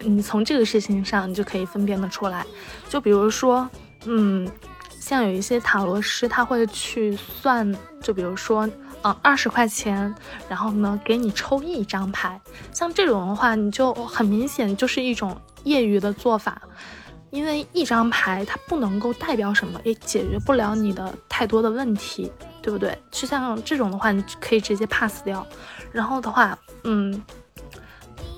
[0.00, 2.44] 你从这个事情上你就可以分辨得出来。
[2.88, 3.68] 就比如说，
[4.04, 4.48] 嗯，
[5.00, 8.68] 像有一些塔罗师他会去算，就比如说，
[9.02, 10.14] 嗯，二十块钱，
[10.48, 12.40] 然后呢给你抽一张牌，
[12.72, 16.60] 像这种的话，你就很明显就是一种业余的做法。
[17.32, 22.96] 因为一张牌它不能够代表什么，也解决不了你的太多的问题，对不对？
[23.10, 25.44] 就像这种的话，你可以直接 pass 掉。
[25.90, 27.24] 然后的话，嗯，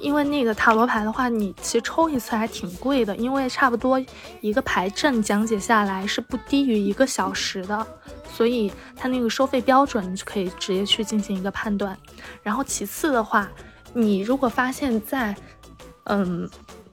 [0.01, 4.01] 因为那个塔罗牌的话，你其实抽一次还挺贵的，因为差不多
[4.41, 7.85] 一个牌阵讲解下来是不低于一个小时的，
[8.33, 11.99] 所以它那个收费标准你就可以直接去进行一个判断。
[12.45, 13.51] 然后其次的话，
[13.93, 15.35] 你如果发现，在
[16.05, 16.49] 嗯。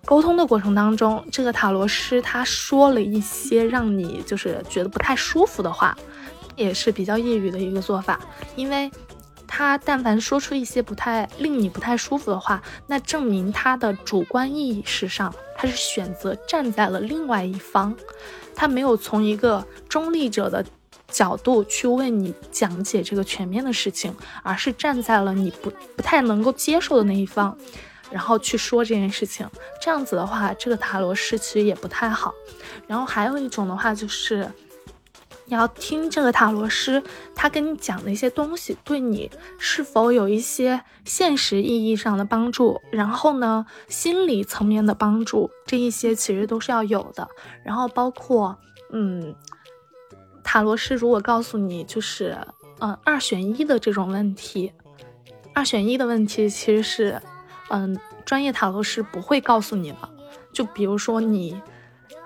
[0.06, 5.98] 沟通的过程当中，这个塔罗师他说了一些让你就是觉得不太舒服的话，
[6.56, 8.20] 也是比较业余的一个做法。
[8.56, 8.92] 因为
[9.48, 17.96] 他但凡说出一些不太令你不太舒服的话，那证明他的主观意识上他是选择站在了另外一方，
[18.56, 20.66] 他没有从一个中立者的
[21.10, 27.58] 角度去为你讲解这个全面的事情，而是站在了你不不太能够接受的那一方，
[28.12, 29.50] 然后去说这件事情。
[29.82, 32.34] 这样子的话，这个塔罗师其实也不太好。
[32.88, 34.52] 然后还有一种的话就是。
[35.46, 37.04] 你要听这个塔罗师，
[37.36, 42.80] 他跟你讲的一些东西，对你是否有一些现实意义上的帮助？
[42.90, 47.28] 然后呢，心理层面的帮助，这一些其实都是要有的。
[47.66, 48.58] 然后包括，
[48.94, 49.36] 嗯，
[50.42, 52.38] 塔罗师如果告诉你就是，
[52.80, 54.72] 嗯，二选一的这种问题，
[55.54, 57.22] 二选一的问题其实是，
[57.72, 59.98] 嗯，专业塔罗师不会告诉你的。
[60.54, 61.60] 就比如说你。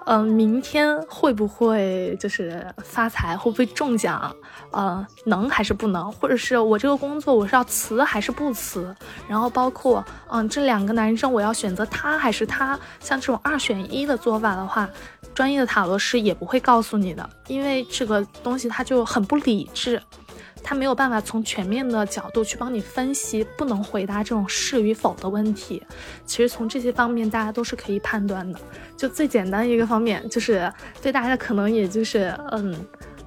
[0.07, 3.35] 嗯，明天会不会就是发财？
[3.35, 4.31] 会不会中奖？
[4.69, 6.11] 呃，能还是不能？
[6.11, 8.95] 或者是我这个工作我是要辞还是不辞？
[9.27, 12.79] 然后包括，嗯，这两个男生我要选择他还是他？
[12.99, 14.87] 像这种二选一的做法的话，
[15.33, 19.99] 专业的塔罗师也不会告诉你的，因为这个东西它就很不理智。
[20.67, 25.79] 他没有办法从全面的角度去帮你分析，不能回答这种是与否的问题。
[26.25, 28.59] 其实从这些方面，大家都是可以判断的。
[28.97, 30.73] 就最简单一个方面，就是
[31.03, 32.75] 对大家可能也就是嗯，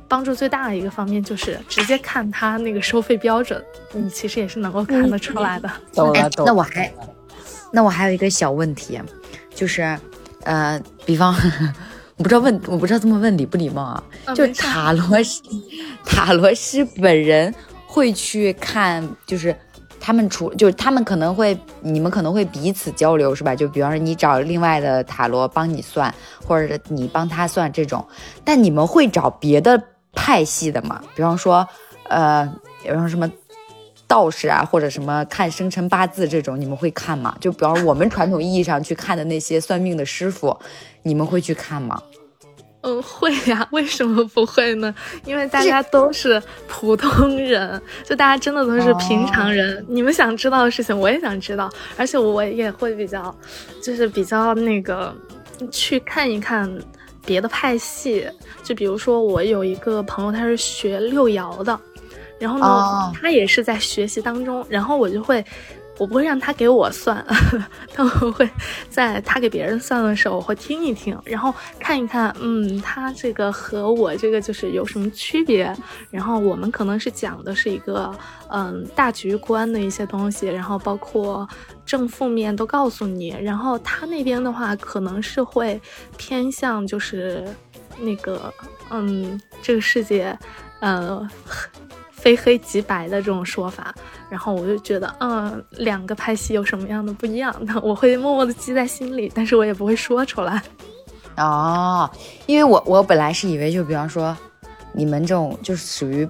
[0.09, 5.71] 帮助最大的一个方面，就是直接看他那个收费标准，你其实也是能够看得出来的。
[5.95, 6.45] 懂了，懂。
[6.45, 6.93] 那我还，
[7.73, 9.01] 那我还有一个小问题，
[9.55, 9.97] 就是
[10.43, 11.33] 呃，比方。
[12.19, 14.03] 我不知道问，我不知道这么问礼不礼貌啊？
[14.35, 15.41] 就是塔罗师，
[16.05, 17.55] 塔罗师本人
[17.87, 19.55] 会去看，就是
[20.01, 23.55] 他们除，就是他们可能会，你们可能会彼此交流，是吧？
[23.55, 26.13] 就比方说你找另外的塔罗帮你算，
[26.45, 28.05] 或者你帮他算这种，
[28.45, 29.81] 但你们会找别的
[30.13, 31.01] 派系的吗？
[31.15, 31.65] 比方说，
[32.09, 32.45] 呃，
[32.83, 33.31] 比方说什么
[34.09, 37.37] 道士啊，或者什么看生辰八字这种，你们会看吗？
[37.41, 40.59] 就比方我们传统意义上去看的那些算命的师傅。
[41.05, 42.03] 你们会去看吗？
[42.83, 43.67] 嗯，会呀。
[43.73, 44.95] 为什么不会呢？
[45.25, 49.85] 因为大家都是普通人，就大家真的都是平常人。
[49.89, 53.35] 你们想知道的事情，我也想知道，而且我也会比较，
[53.83, 55.15] 就是比较那个
[55.71, 56.73] 去看一看
[57.27, 58.27] 别的派系。
[58.63, 61.79] 就比如说，我有一个朋友，他是学六爻的，
[62.39, 65.45] 然后呢，他也是在学习当中，然后我就会。
[65.99, 67.25] 我不会让他给我算，
[67.93, 68.49] 但我会
[68.89, 75.75] 在他给别人算的时候，我会听一听，然后看一看，嗯，他这个和我这个就是有什么区别。
[76.11, 78.17] 然后我们可能是讲的是一个，
[78.51, 81.47] 嗯，大局观的一些东西，然后包括
[81.85, 83.37] 正负面都告诉你。
[83.43, 85.81] 然后他那边的话，可能是会
[86.17, 87.45] 偏向就是
[87.99, 88.55] 那个，
[88.91, 90.39] 嗯，这个世界，
[90.79, 91.29] 呃。
[92.29, 93.95] 非黑即白的这种说法，
[94.29, 97.51] 然后我就觉得，嗯，两个拍戏有什么样的不一样？
[97.65, 100.63] 的 我会默默的记在心里，但是我也不会说出来。
[101.39, 102.11] 哦，
[102.45, 104.37] 因为我我本来是以为，就比方说，
[104.93, 106.29] 你们这种就是属于。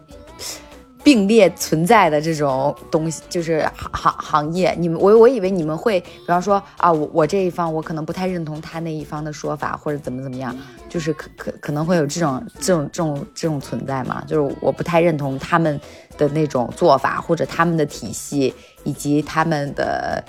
[1.08, 4.74] 并列存在的这种东西，就是行行行业。
[4.78, 10.54] 你们我我以为你们会，比方说啊，我我这一方我可能不太认同他那一方的说法，或者怎么怎么样，
[10.86, 14.22] 就是可可可能会有这种这种这种这种存在嘛？
[14.26, 15.80] 就是我不太认同他们
[16.18, 18.52] 的那种做法，或者他们的体系，
[18.84, 20.22] 以及他们的。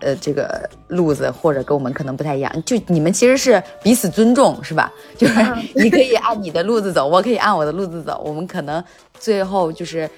[0.00, 4.92] 呃，这个路子或者跟我们可能不太一样，就你们其实是彼此尊重，是吧？
[5.16, 5.34] 就是
[5.74, 8.80] 你可以按你的路子走，我可以按我的路子走，我们可能
[9.18, 10.08] 最后就是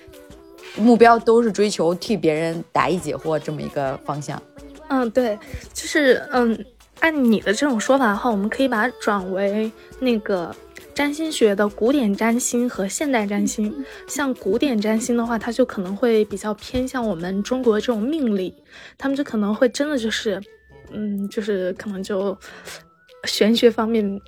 [0.77, 4.41] 目标都是追求替别人答疑解惑这么一个方向。
[4.89, 5.39] 嗯，对，
[5.73, 6.65] 就是嗯，
[7.01, 10.55] 按你的这种说法的话，我们可以把它转为那个。
[10.93, 13.73] 占星学的古典占星和现代占星，
[14.07, 18.53] 像古典占星的话，它就可能会比较偏向我们中国这种命理，
[18.99, 20.39] 他们就可能会真的就是，
[20.91, 22.37] 嗯，就是可能就
[23.25, 24.21] 玄学方面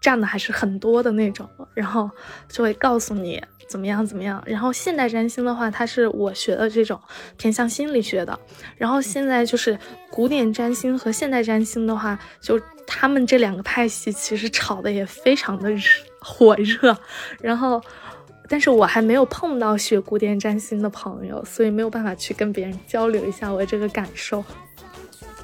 [0.00, 2.10] 占的还是很多的那种，然后
[2.48, 4.42] 就会告诉你怎么样怎么样。
[4.46, 7.00] 然后现代占星的话，它是我学的这种
[7.36, 8.38] 偏向心理学的。
[8.76, 9.78] 然后现在就是
[10.10, 15.70] 古典占星和现代占星的话，就他们这两个派系其实吵的也非常的。
[16.20, 16.98] 火热，
[17.40, 17.80] 然后，
[18.48, 24.44] 但是我还没有碰到学古典占星的朋友，所以没有办法去跟别人交流一下我这个感受。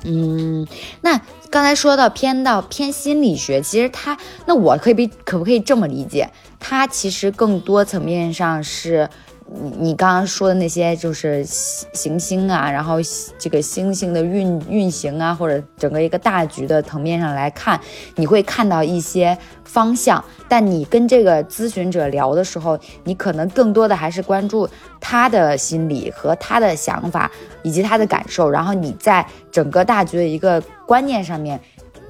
[0.04, 0.66] 嗯，
[1.00, 6.30] 那刚才说到偏到偏心理学，其实它，那我可以比可不可以这么理解？
[6.60, 9.08] 它其实更多层面上是。
[9.46, 12.96] 你你刚刚说的那些就是行星啊，然后
[13.38, 17.78] 这个星星的运运行啊，或者整个一个大局的层面上来看，
[18.16, 20.24] 你会看到一些方向。
[20.48, 24.68] 但你跟这个咨询者聊的时候，你可能更多的还是关注
[25.00, 27.30] 他的心理和他的想法
[27.62, 31.60] 以及他的感受，然后你在整个大局的一个观念上面。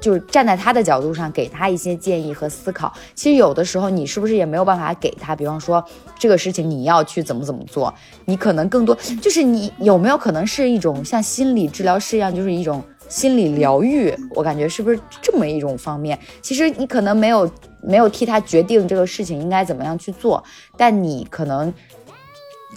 [0.05, 2.93] 就是站在他的角度上给他一些建议和思考。
[3.15, 5.35] 其实有的时候你是不是也没有办法给他？
[5.35, 5.83] 比方说
[6.19, 7.93] 这个事情你要去怎么怎么做，
[8.27, 14.15] 你可能更多就是你有没有可能是一种像心理治疗师一样，就是一种心理疗愈？
[14.35, 16.19] 我感觉是不是这么一种方面？
[16.43, 20.45] 其实你可能没有没有替他决定这个事情应该怎么样去做，
[20.77, 21.73] 但你可能。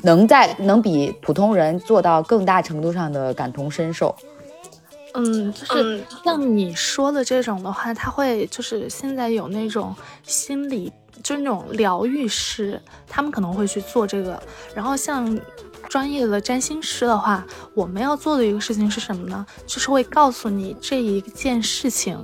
[0.04, 4.16] 能在能比普通人做到更大程度上的感同身受，
[5.14, 10.92] 嗯，就是像你说的这种的话，他会就是现在有那种心理，
[11.24, 14.42] 就是那种疗愈师，他们可能会去做这个。
[14.76, 15.40] 然后像
[15.90, 19.46] 专业的占星师的话，我们要做的一个事情是什么呢？
[19.66, 22.22] 就是会告诉你这一件事情，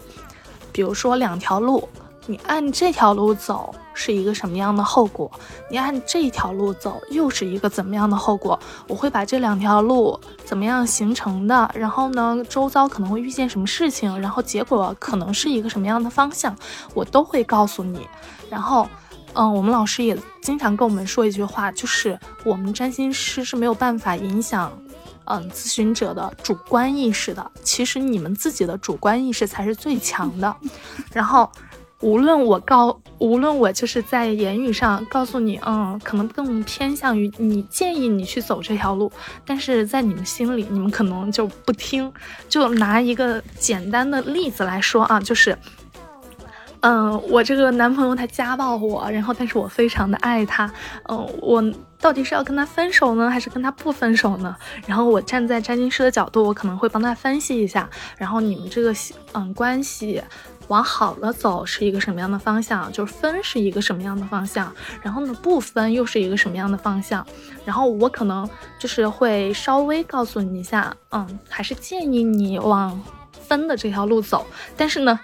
[0.72, 1.88] 比如说两条路，
[2.26, 3.74] 你按这条路走。
[3.96, 5.30] 是一个什么样的后果？
[5.70, 8.60] 你按这条路走，又是一个怎么样的后果？
[8.88, 16.58] 我会把这两条路怎么样形成的，然后呢，周遭可能会遇见什么事情，然后结果可能是一个什么样的方向，
[16.96, 18.08] 我都会告诉你。
[18.50, 18.90] 然后，
[19.34, 24.76] 嗯，我们老师也经常跟我们说一句话，就是我们占星师是没有办法影响，
[25.26, 27.52] 嗯，咨询者的主观意识的。
[27.62, 30.56] 其实你们自己的主观意识才是最强的。
[31.12, 31.48] 然后。
[32.04, 39.10] 无论我告，无论我就是在言语上告诉你，嗯，可能更偏向于你建议你去走这条路，
[39.46, 42.12] 但是在你们心里，你们可能就不听。
[42.50, 45.58] 就拿一个简单的例子来说啊，就是，
[46.82, 50.70] 嗯，我这个男朋友他家暴我，然后但是我非常的爱他，
[51.08, 51.64] 嗯，我
[52.02, 54.54] 到底是要跟他分手呢，还是跟他不分手呢？
[54.86, 58.94] 然后我站在占星师的角度，我可能会帮他分析一下，然后你们这个
[59.32, 60.22] 嗯关系。
[60.68, 62.92] 往好了走是一个什么样的方向？
[62.92, 64.74] 就是分是一个什么样的方向？
[65.02, 67.26] 然后呢，不分又是一个什么样的方向？
[67.66, 68.50] 然后我可能
[68.80, 73.00] 就是会稍微告诉你一下，嗯，还是建议你往
[73.32, 74.46] 分的这条路走。
[74.78, 75.20] 但是呢，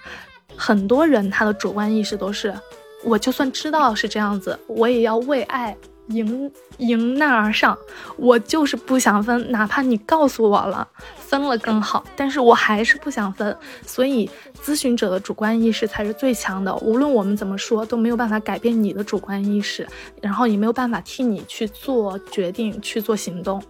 [0.56, 2.54] 很多人他的主观意识都是，
[3.02, 5.76] 我就算知道是这样子，我也要为爱。
[6.10, 7.76] 迎迎难而上，
[8.16, 13.56] 我就是不想分，哪怕你告诉我了分了更好，但是我还是不想分。
[13.86, 14.28] 所以
[14.62, 19.86] 咨询者的主观意识才是最强的，无论我们怎么说都没有办法改变你的主观意识，
[20.20, 23.62] 然后也没有办法替你去做决定、去做行动。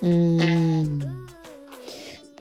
[0.00, 1.26] 嗯，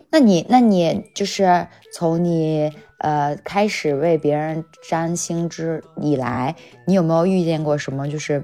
[0.10, 8.44] 那你那你就是从你呃开始为别人占星之以来，你有没有遇见过什么就是？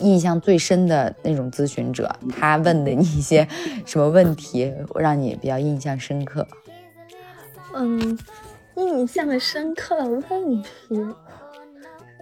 [0.00, 3.46] 印象最深的那种咨询者，他问的你一些
[3.86, 6.46] 什么问题，让你比较印象深刻？
[7.74, 8.18] 嗯，
[8.76, 10.68] 印象深刻的问题，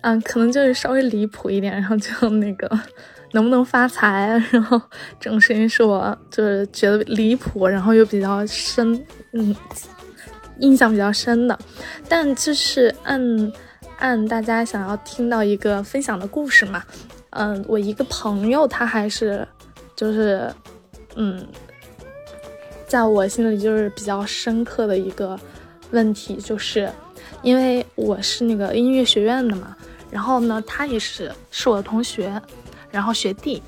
[0.03, 2.69] 嗯，可能就是稍微离谱一点，然后就那个
[3.33, 4.81] 能不能发财，然后
[5.19, 9.55] 这种事情是我就是觉得离谱，然后又比较深，嗯，
[10.59, 11.59] 印象比较深的。
[12.09, 13.53] 但就是按
[13.99, 16.83] 按大家想要听到一个分享的故事嘛。
[17.37, 19.47] 嗯，我一个朋友，他还是，
[19.97, 20.49] 就是，
[21.17, 21.45] 嗯，
[22.87, 25.37] 在我心里就是比较深刻的一个
[25.91, 26.89] 问题，就是
[27.43, 29.77] 因为我是那个音乐学院的嘛，
[30.13, 32.41] 然后呢，他也是是我的同学，
[32.89, 33.61] 然后学弟，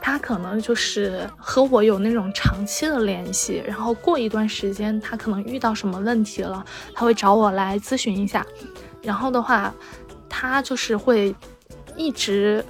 [0.00, 8.44] 他可能就是和我有那种长期的联系，然后过一段时间，他可能遇到什么问题了，他会找我来咨询一下，
[9.00, 9.72] 然后的话，
[10.28, 11.32] 他就是会
[11.96, 12.64] 一直。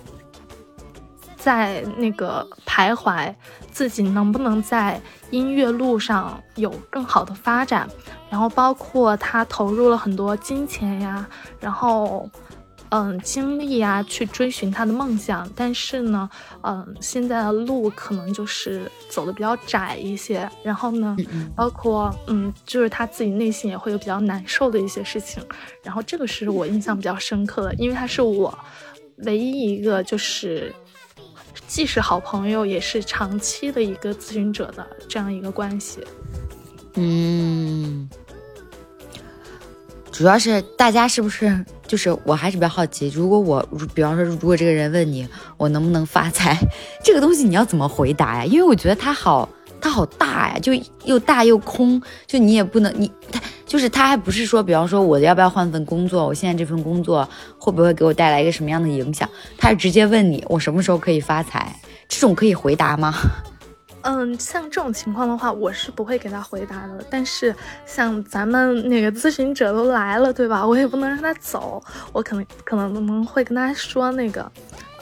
[1.42, 3.35] 在那个徘徊，
[3.72, 5.00] 自己能不能在
[5.31, 7.88] 音乐路上有更好的发展？
[8.31, 11.26] 然后包括他投入了很多金钱呀，
[11.59, 12.31] 然后
[12.90, 15.50] 嗯精力呀，去追寻他的梦想。
[15.57, 16.31] 但是呢，
[16.62, 20.48] 嗯，现在的路可能就是走的比较窄一些。
[20.62, 21.16] 然后呢，
[21.57, 25.42] 包括嗯，就是他自己内心也会有比较难受的一些事情。
[25.83, 28.57] 然后这个是我印象比较深刻的，因为他是我
[29.24, 30.72] 唯一一个就是。
[31.73, 36.07] 既是好朋友，也是长期的一个咨询者的这样一个关系。
[36.97, 38.07] 嗯，
[40.11, 46.55] 主要是大家是不是就是我还是比较好奇，如果我比方说，如果这个人问你我能不能发财，
[47.03, 48.45] 这个东西你要怎么回答呀？
[48.45, 49.49] 因为我觉得他好，
[49.83, 50.73] 他好大呀，就
[51.05, 53.38] 又大又空，就你也不能你他。
[53.66, 57.27] 就是他还不是说，比方说我要不要换份工作，我现在这份工作
[57.59, 59.29] 会不会给我带来一个什么样的影响？
[59.57, 61.75] 他是直接问你我什么时候可以发财，
[62.07, 63.14] 这种可以回答吗？
[64.05, 67.05] 嗯，像这种情况的话，我是不会给他回答的。
[67.09, 67.55] 但是
[67.87, 70.66] 像咱们那个咨询者都来了，对吧？
[70.66, 74.51] 我也不能让他走，我可能可能会跟他说那个，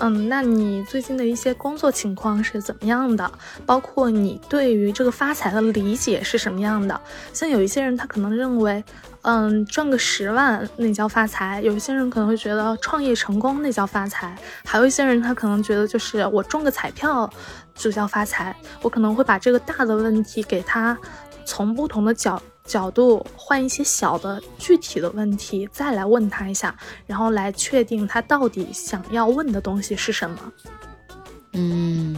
[0.02, 3.30] 嗯，那你最近的一些工作情况是怎么样的？
[3.66, 6.98] 包括你对于这个发财的理解是什么样的？
[7.34, 8.82] 像有一些人他可能认为，
[9.22, 14.34] 嗯，赚个十万那叫发财；有一些人可能会觉得创业成功那叫发财；
[14.64, 17.30] 还有一些人他可能觉得就是我中个彩票
[17.74, 18.56] 就叫发财。
[18.80, 20.96] 我可能会把这个大的问题给他
[21.44, 22.40] 从不同的角。
[22.64, 30.52] 角度换一些小的具体的问题，再来问他一下，然后来确定他到底想要问的东西是什么。
[31.52, 32.16] 嗯，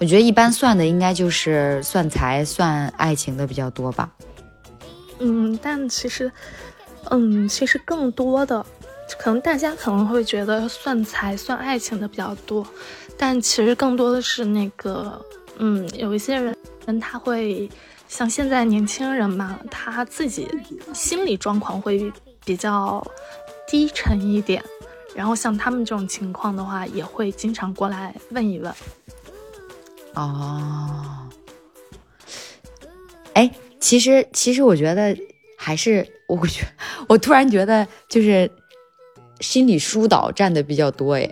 [0.00, 4.10] 我觉得一般算的应该就是算财、算爱情的比较多吧。
[5.20, 6.30] 嗯，但其实，
[7.10, 8.66] 嗯，其实更多的，
[9.18, 12.66] 可能大家可能会觉得算财、算爱情的比较多，
[13.16, 15.24] 但其实更多的是那个，
[15.58, 17.70] 嗯，有一些人他会。
[18.16, 20.46] 像现在年轻人嘛，他自己
[20.94, 22.12] 心理状况会
[22.44, 23.04] 比较
[23.66, 24.62] 低沉一点，
[25.16, 28.72] 然后像他们这种情况的话，也会经常过来问一问。
[30.14, 31.28] 哦，
[33.32, 33.50] 哎，
[33.80, 35.18] 其实其实我觉得
[35.58, 36.64] 还是，我觉
[37.08, 38.48] 我突然觉得就是
[39.40, 41.28] 心理疏导占的比较多，哎。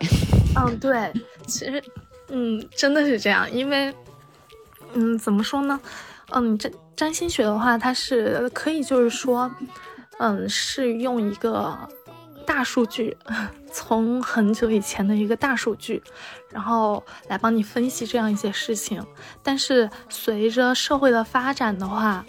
[0.57, 1.13] 嗯，对，
[1.47, 1.81] 其实，
[2.27, 3.95] 嗯，真的是这样，因为，
[4.95, 5.81] 嗯，怎么说呢？
[6.35, 9.51] 嗯，占占星学的话，它是可以就是说，
[10.19, 11.77] 嗯，是用一个
[12.47, 13.17] 大数据，
[13.73, 16.03] 从很久以前的一个大数据，
[16.51, 19.05] 然后来帮你分析这样一些事情。
[19.43, 22.25] 但是随着社会的发展的话，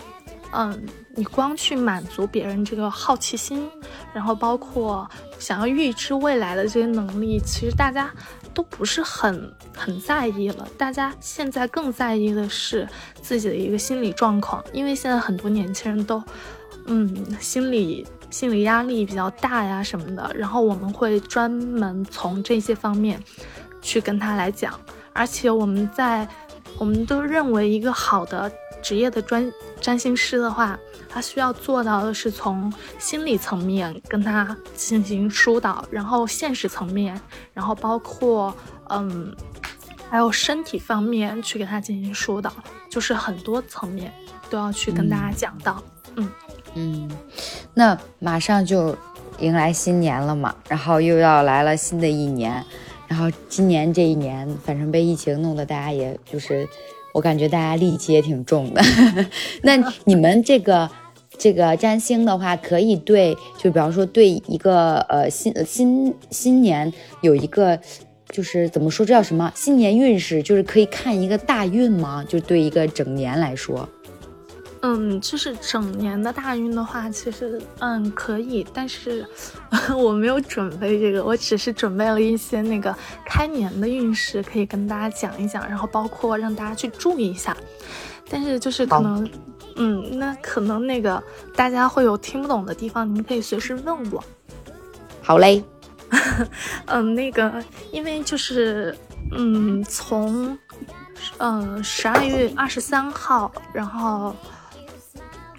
[0.51, 0.86] 嗯，
[1.16, 3.70] 你光去满足别人这个好奇心，
[4.14, 8.12] 然后包括想要预知未来的这些能力，其实大家。
[8.54, 12.88] 都不是很很在意了，大家现在更在意的是
[13.22, 16.24] 自己的一个心理状况，因为现在很多年轻人都，
[16.86, 23.22] 嗯，心理心理压力比较大呀什么的，然后我们会专门从这些方面
[23.82, 24.80] 去跟他来讲，
[25.14, 26.28] 而且我们在
[26.78, 28.51] 我们都认为一个好的
[28.84, 30.77] 职业的专占星师的话。
[31.15, 37.21] 他需要做到的是从心理层面跟他进行疏导，然后现实层面，
[37.53, 38.51] 然后包括
[38.89, 39.31] 嗯，
[40.09, 42.51] 还有身体方面去给他进行疏导，
[42.89, 44.11] 就是很多层面
[44.49, 45.84] 都要去跟大家讲到。
[46.15, 46.31] 嗯
[46.73, 47.11] 嗯，
[47.75, 48.97] 那马上就
[49.38, 52.65] 迎来新年了嘛，然后又要来了新的一年，
[53.07, 56.67] 然后今年这一年，反正被疫情弄得大家也就是，
[57.14, 58.82] 我感觉大家戾气也挺重的。
[59.64, 60.89] 那你们这个。
[61.36, 67.78] 这个占星的话，可以对，就比方说对一个呃新新新年有一个，
[68.30, 72.24] 就是怎么说这叫什么新年运势，就是可以看一个大运吗？
[72.30, 73.89] 就对一个整年来说，
[74.84, 79.25] 嗯，就是整年的大运的话，其实嗯可以，但是
[79.97, 87.55] 我没有准备这个，我只是准备了一些那个开年的运势，可以跟大家讲一讲，然后包括让大家去注意一下，
[88.29, 89.27] 但是就是可能。
[89.75, 91.23] 嗯，那可能那个
[91.55, 94.23] 大家会有听不懂的地方，你们可以随时问我。
[95.19, 95.63] 好嘞。
[96.86, 97.51] 嗯，那个，
[97.91, 98.95] 因为就是，
[99.31, 100.55] 嗯，从，
[101.39, 104.36] 嗯，十二月二十三号，然后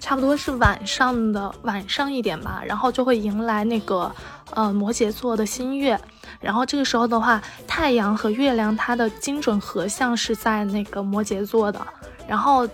[0.05, 4.11] 差不多是晚上的晚上一点吧，然后就会迎来那个，
[4.51, 5.99] 呃，摩羯座的新月。
[6.39, 11.81] 然后这个时候的话，太阳和月亮它的精准合相是在那个摩羯座的，
[12.27, 12.69] 然后。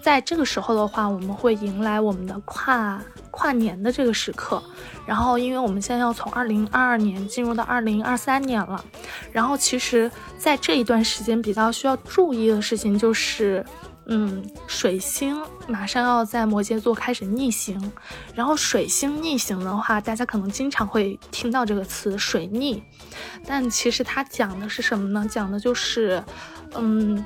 [0.00, 4.62] 在这个时候的话，我们会迎来我们的跨跨年的这个时刻。
[5.04, 8.82] 然后，因为我们现在要从二零二二年进入到二零二三年了。
[9.32, 13.62] 然后，其实，在这一段时间比较需要注意的事情就是，
[14.08, 17.92] 嗯，水星马上要在摩羯座开始逆行。
[18.34, 22.82] 然后，水星逆行的话，大家可能经常会听到这个词“水逆”，
[23.46, 25.26] 但其实它讲的是什么呢？
[25.30, 26.22] 讲的就是，
[26.74, 27.24] 嗯。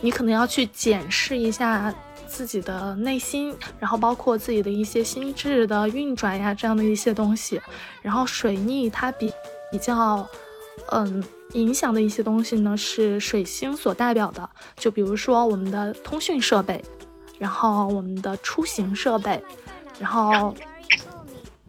[0.00, 1.94] 你可能要去检视一下
[2.26, 7.58] 自己的内心，然后包括自己的一些心智的运转呀，这样的一些东西。
[8.02, 9.32] 然后水逆它比
[9.72, 10.28] 比较，
[10.90, 11.24] 嗯，
[11.54, 16.80] 影响的一些东西呢，是水星所代表的，就比如说我们的通讯设备，
[17.38, 19.42] 然后我们的出行设备，
[19.98, 20.54] 然后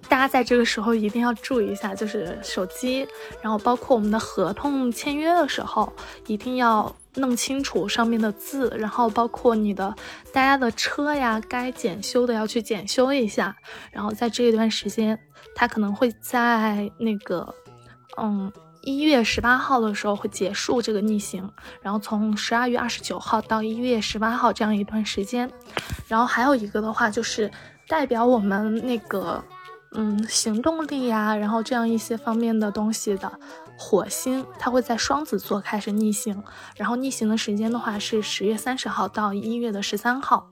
[0.09, 3.07] 大家在这个时候一定要注意一下，就是手机，
[3.41, 5.91] 然后包括我们的合同签约的时候，
[6.27, 6.95] 一定要。
[7.17, 9.95] 弄清楚上面的字，然后包括你的
[10.33, 13.55] 大家的车呀，该检修的要去检修一下。
[13.89, 15.17] 然后在这一段时间，
[15.55, 17.55] 它可能会在那个，
[18.17, 18.51] 嗯，
[18.85, 25.51] 一月十八号的时候会结束这个逆行，然后从十二月二十九号到一月十八号这样一段时间。
[26.07, 27.49] 然后还有一个的话，就是
[27.87, 29.43] 代表我们那个，
[29.93, 33.31] 嗯行动力呀，然后这样一些方面的东西的。
[33.77, 36.43] 火星它会在双子座开始逆行，
[36.77, 40.51] 然后逆行的时间的话是十月三十号到一月的十三号。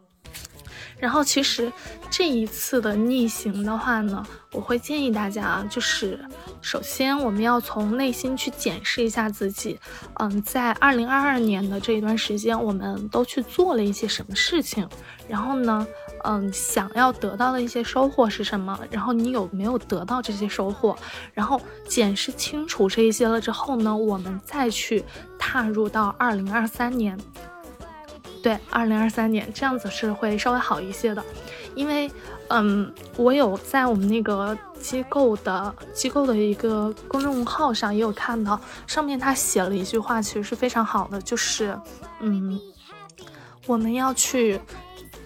[0.98, 1.72] 然后其实
[2.10, 6.20] 这一次的逆行的话呢，我会建议大家啊，就是
[6.62, 9.80] 首先我们要从内心去检视一下自己，
[10.20, 14.88] 嗯，在二零二二年的这一段时间，我们都去做了一些什么事情，
[15.28, 15.86] 然后呢。
[16.26, 18.80] 嗯，想要得到的一些收获是什么？
[18.89, 20.96] 然后你有没有得到这些收获？
[21.34, 25.04] 然后检视清楚这一些了之后呢，我们再去
[25.38, 27.20] 踏入到二零二三年。
[28.44, 31.24] 对，二零二三年这样子是会稍微好一些的，
[31.74, 32.12] 因为
[32.50, 41.76] 嗯，我有在我们那个机构的机构的一个公众号上也有看到，上面他写了一句话，其实是非常好的，就是
[42.20, 42.60] 嗯，
[43.66, 44.62] 我们要去。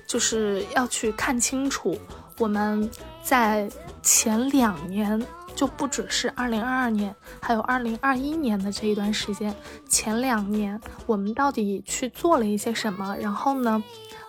[0.08, 2.00] 就是要去看清楚，
[2.38, 2.90] 我们
[3.22, 3.70] 在
[4.02, 5.22] 前两年
[5.58, 9.56] 就不只是二零二二年，还有二零二一年的这一段时间，
[9.90, 13.18] 前两年我们到底去做了一些什么？
[13.20, 13.84] 然后呢，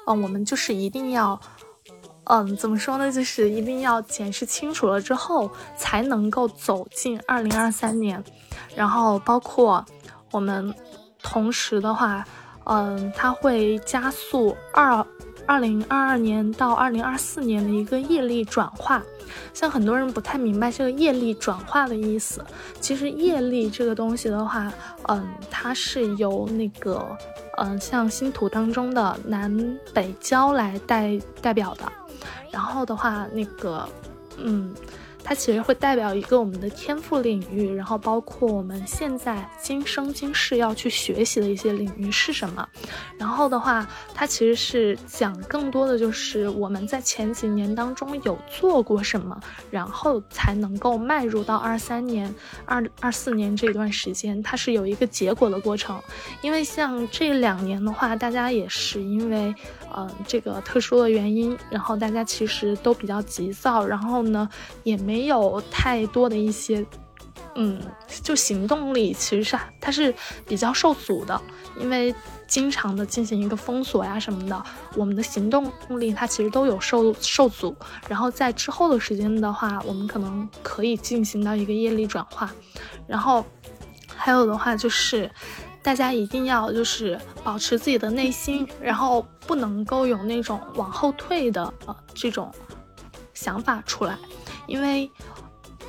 [0.06, 1.38] 嗯，我们就是一定要，
[2.24, 3.12] 嗯，怎么说呢？
[3.12, 8.24] 就是一定要检视清楚了之后，才能够走进二零二三年。
[8.74, 9.84] 然后包括
[10.30, 10.74] 我们
[11.22, 12.24] 同时的话，
[12.64, 15.06] 嗯，它会加速二。
[15.48, 19.02] 二零二二年到二零二四年的一个业力转化，
[19.54, 22.44] 像很多人不太明白这个业力转化的意思。
[22.80, 24.70] 其实业力这个东西的话，
[25.08, 27.02] 嗯，它是由那个，
[27.56, 31.90] 嗯，像星图当中的南北交来代代表的。
[32.50, 33.88] 然后的话，那个，
[34.36, 34.74] 嗯。
[35.28, 42.66] 它其实会代表一个我们的天赋领域，然后包括我们现在今生今世要去学习的一些领域是什么。
[43.18, 49.38] 然后的话，它其实是讲更多的就是我们在前几年当中有做过什么，
[49.70, 56.00] 然后才能够迈入到二三年、二二四年这段时间，它是有一个结果的过程。
[56.40, 59.54] 因为像这两年的话，大家也是因为。
[59.96, 64.48] 嗯，这个特殊的原因，然后大家其实都比较急躁，然后呢，
[64.84, 66.84] 也没有太多的一些，
[67.54, 67.80] 嗯，
[68.22, 70.14] 就行动力其实是它是
[70.46, 71.40] 比较受阻的，
[71.80, 72.14] 因为
[72.46, 74.62] 经常的进行一个封锁呀什么的，
[74.94, 77.74] 我们的行动力它其实都有受受阻。
[78.08, 82.50] 然后在之后的时间的话，我们可能可以进行到一个业力转化，
[83.06, 83.44] 然后
[84.06, 85.30] 还有的话就是。
[85.88, 92.52] 大家一定要就是保持自己的内心，然后不能够有那种往后退的呃这种
[93.32, 94.18] 想法出来，
[94.66, 95.10] 因为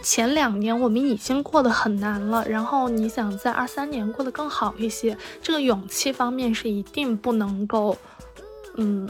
[0.02, 7.98] 前两年我们已经过得很难了，然后你想在二三年过得更好一些，这个勇气方面是一定不能够，
[8.78, 9.06] 嗯，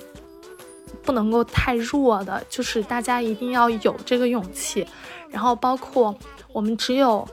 [1.04, 4.88] 不能够太弱的，就是大家一定要有这个勇气，
[5.30, 6.18] 然后包括
[6.52, 7.30] 我们只有。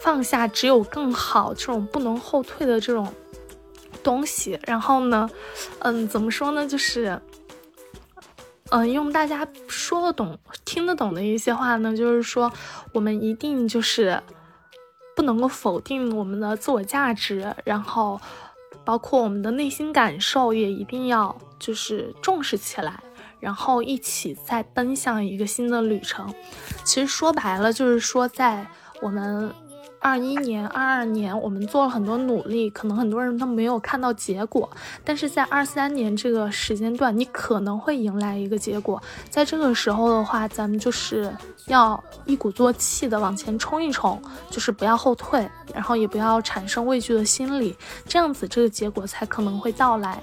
[0.00, 3.12] 放下只有更好这种不能后退的这种
[4.02, 5.28] 东西，然后呢，
[5.80, 6.66] 嗯，怎么说呢？
[6.66, 7.20] 就是，
[8.70, 12.50] 嗯，用大家说得懂、听得懂的一些话呢，就是说，
[12.92, 14.22] 我们一定就是
[15.16, 18.20] 不能够否定我们的自我价值，然后
[18.84, 23.02] 包括我们的内心感受也一定要就是重视起来，
[23.40, 26.32] 然后一起再奔向一个新的旅程。
[26.84, 28.64] 其实说白了，就是说在
[29.02, 29.52] 我们。
[30.00, 34.70] 二一年、二二年，我们做了很多努力，可能很多人都没有看到结果。
[35.04, 39.02] 但是在二三年这个时间段，你可能会迎来一个结果。
[39.28, 41.30] 在这个时候的话，咱们就是
[41.66, 47.76] 要一鼓作气的往前冲一冲，就是不要后退，然后也不要产生畏惧的心理，
[48.06, 50.22] 这样子这个结果才可能会到来。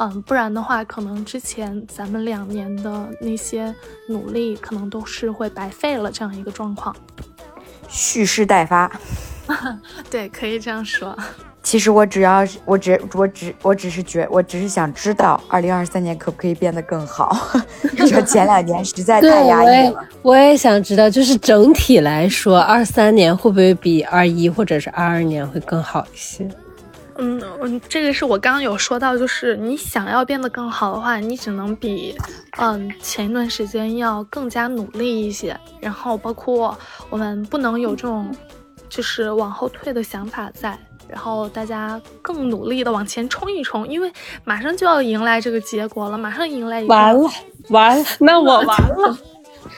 [0.00, 3.74] 嗯，不然的话，可能之前咱们两年的那些
[4.06, 6.94] 努力，可能都是会白费了这样一个状况。
[7.88, 8.90] 蓄势待发，
[10.10, 11.16] 对，可以这样说。
[11.60, 17.36] 其实我只要，我只，我只，我只是觉，我只是想知道，二零二三年可不可以变得更好？
[17.98, 20.02] 你说前两年实在太压抑了。
[20.22, 26.48] 我也想知道，就是整体来说，二三年会不会比二一或者是二二年会更好一些？
[27.18, 32.16] 嗯嗯，这个是我刚刚有说到，就是你想要变得更好的话，你只能比
[32.58, 35.58] 嗯前一段时间要更加努力一些。
[35.80, 36.76] 然后包括
[37.10, 38.30] 我们不能有这种
[38.88, 44.12] 就是往后退的想法在，然后大家更努力的往前冲一冲，因为
[44.44, 47.28] 马上就要迎来这个结果了，马上迎来完了
[47.70, 49.18] 完了，那我完了。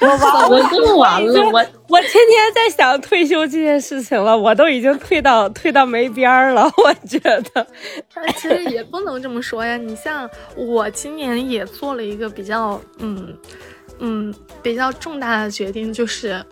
[0.01, 1.43] 我完，我更完了。
[1.51, 6.65] 我我天天在想退休这件事情了，我都已经退到退到没边儿了。
[6.83, 7.67] 我觉得，
[8.15, 9.77] 但其实也不能这么说呀。
[9.77, 13.37] 你像我今年也做了一个比较，嗯，
[13.99, 16.43] 嗯比较重大的决定就是，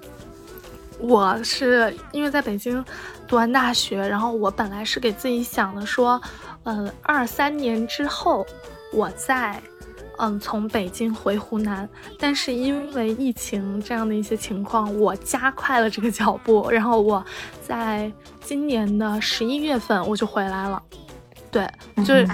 [0.98, 2.84] 我是因为在北京
[3.26, 6.20] 读完大学，然后我本来是给自己想的说，
[6.64, 8.46] 嗯，二三年之后
[8.92, 9.58] 我再。
[10.18, 11.88] 嗯，从北京回湖南，
[12.18, 17.24] 但是因为疫情这样的一些情况，我加快了这个脚步，然后我
[17.62, 18.10] 在
[18.40, 20.82] 今年的十一月份我就回来了。
[21.50, 21.66] 对，
[22.04, 22.28] 就是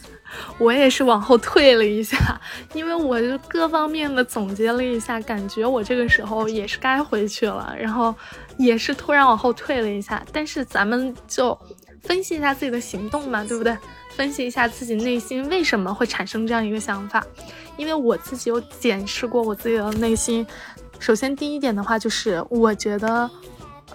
[0.58, 2.40] 我也是往后退了一下，
[2.74, 8.14] 因为我就各方面的总结了一下，感觉我这个时候也是该回去了，然后
[8.56, 10.24] 也是突然往后退了一下。
[10.32, 11.56] 但是咱们就
[12.02, 13.76] 分析一下自己的行动嘛，对不对？
[14.16, 17.22] 分析一下自己内心为什么会产生这样一个想法，
[17.76, 20.44] 因为我自己有检视过我自己的内心。
[20.98, 23.30] 首先，第一点的话就是，我觉得，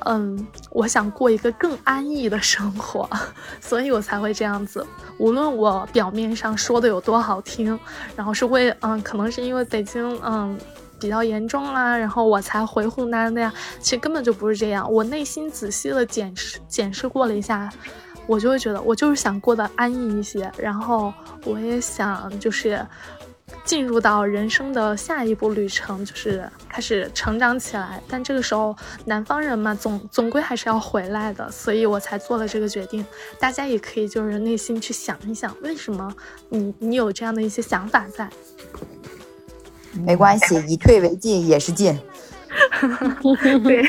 [0.05, 3.09] 嗯，我想过一个更安逸的生活，
[3.59, 4.85] 所以我才会这样子。
[5.17, 7.77] 无论我表面上说的有多好听，
[8.15, 10.55] 然后是为，嗯，可能是因为北京，嗯，
[10.99, 13.51] 比较严重啦，然后我才回湖南的呀。
[13.79, 14.89] 其实根本就不是这样。
[14.91, 17.67] 我内心仔细的检视检视过了一下。
[18.31, 21.13] 我就会觉得，我就是想过得安逸一些，然后
[21.43, 22.79] 我也想就是
[23.65, 28.01] 进入到人生的下一步旅程，就是开始成长起来。
[28.07, 28.73] 但这个时候，
[29.03, 33.05] 南方人嘛，总总归还是要回来的，所以我才做了这个决定。
[33.37, 36.09] 大家也可以就是内心去想一想，为什么
[36.47, 38.29] 你你有这样的一些想法在？
[40.07, 41.99] 没关系，以退为进也是进。
[43.61, 43.83] 对，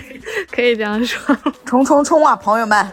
[0.51, 1.37] 可以这样说。
[1.65, 2.93] 冲冲冲啊，朋友们！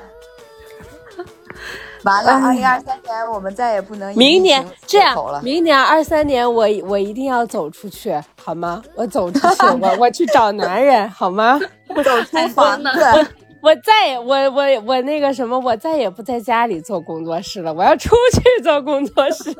[2.03, 8.81] 完了，二零二三年我们再也不能明年这样，明年二三年我我一定要走出去，好吗？
[8.95, 11.59] 我走出去， 我我去找男人，好吗？
[12.03, 13.27] 走出房子，
[13.61, 19.53] 我再也我我我那个什么，我再也不在家里做工作室了，我要出去做工作室。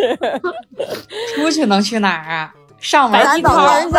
[1.36, 2.54] 出去能去哪儿啊？
[2.80, 3.98] 上门南澡堂子。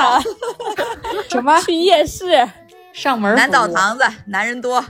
[1.28, 1.60] 什么？
[1.60, 2.48] 去夜市。
[2.94, 3.34] 上门。
[3.36, 4.82] 南澡堂子，男人多。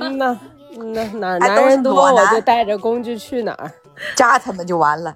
[0.00, 0.38] 嗯呐。
[0.78, 3.70] 那哪男人多，我就带着工具去哪儿
[4.16, 5.14] 扎他们就完了，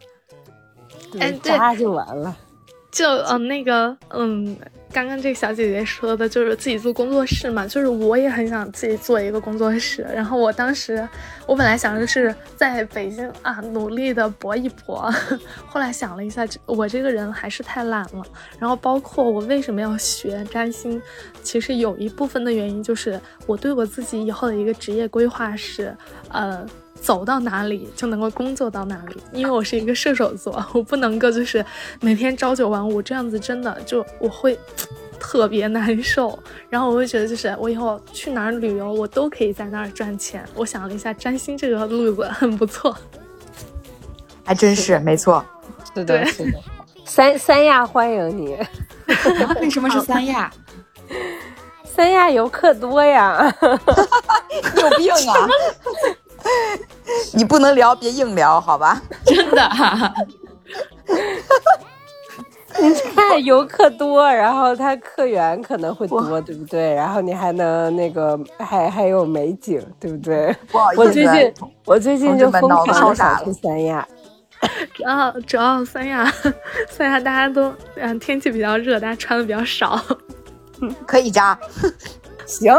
[1.20, 2.36] 哎，扎就完了，
[2.90, 4.56] 就嗯那个嗯。
[4.92, 10.06] 刚刚这个小姐姐说的就是自己做工作室嘛，就是我也很想自己做一个工作室。
[10.14, 11.08] 然后我当时，
[11.46, 15.10] 我本来想的是在北京啊努力的搏一搏，
[15.66, 18.22] 后来想了一下，我这个人还是太懒了。
[18.58, 21.00] 然后包括我为什么要学占星，
[21.42, 25.96] 其实有一部分的原因就是我对我自己以后的一个职业规划是，
[26.28, 26.66] 呃。
[27.02, 31.64] 走到哪里就能够工作到哪里，因为我是一个射手座， 我不能够就是
[32.00, 34.56] 每天朝九晚五这样子，真的就我会
[35.18, 36.38] 特别难受。
[36.70, 40.44] 然后我会觉得，就是我以后去哪儿旅游，我都可以在那儿赚钱。
[40.54, 42.96] 我想了一下，占星这个路子很不错，
[44.44, 45.44] 还真是没错。
[45.92, 46.58] 是的，是的。
[47.04, 48.56] 三三亚欢迎你。
[49.60, 50.50] 为什么是三亚？
[51.84, 53.52] 三亚游客多呀。
[54.98, 55.48] 你有病啊！
[57.34, 59.00] 你不能聊，别硬聊，好吧？
[59.24, 59.70] 真的，
[62.80, 66.94] 你看游客多，然后他客源可能会多，对不对？
[66.94, 70.54] 然后你还能那个，还还有美景，对不对？
[70.96, 74.06] 我最近我最近就疯狂想去三亚，
[74.94, 76.32] 主要主要三亚
[76.88, 80.00] 三亚大家都嗯天气比较热，大家穿的比较少，
[81.06, 81.58] 可以加，
[82.46, 82.72] 行。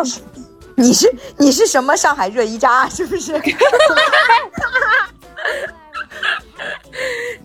[0.75, 3.39] 你是你是什么上海热依扎是不是？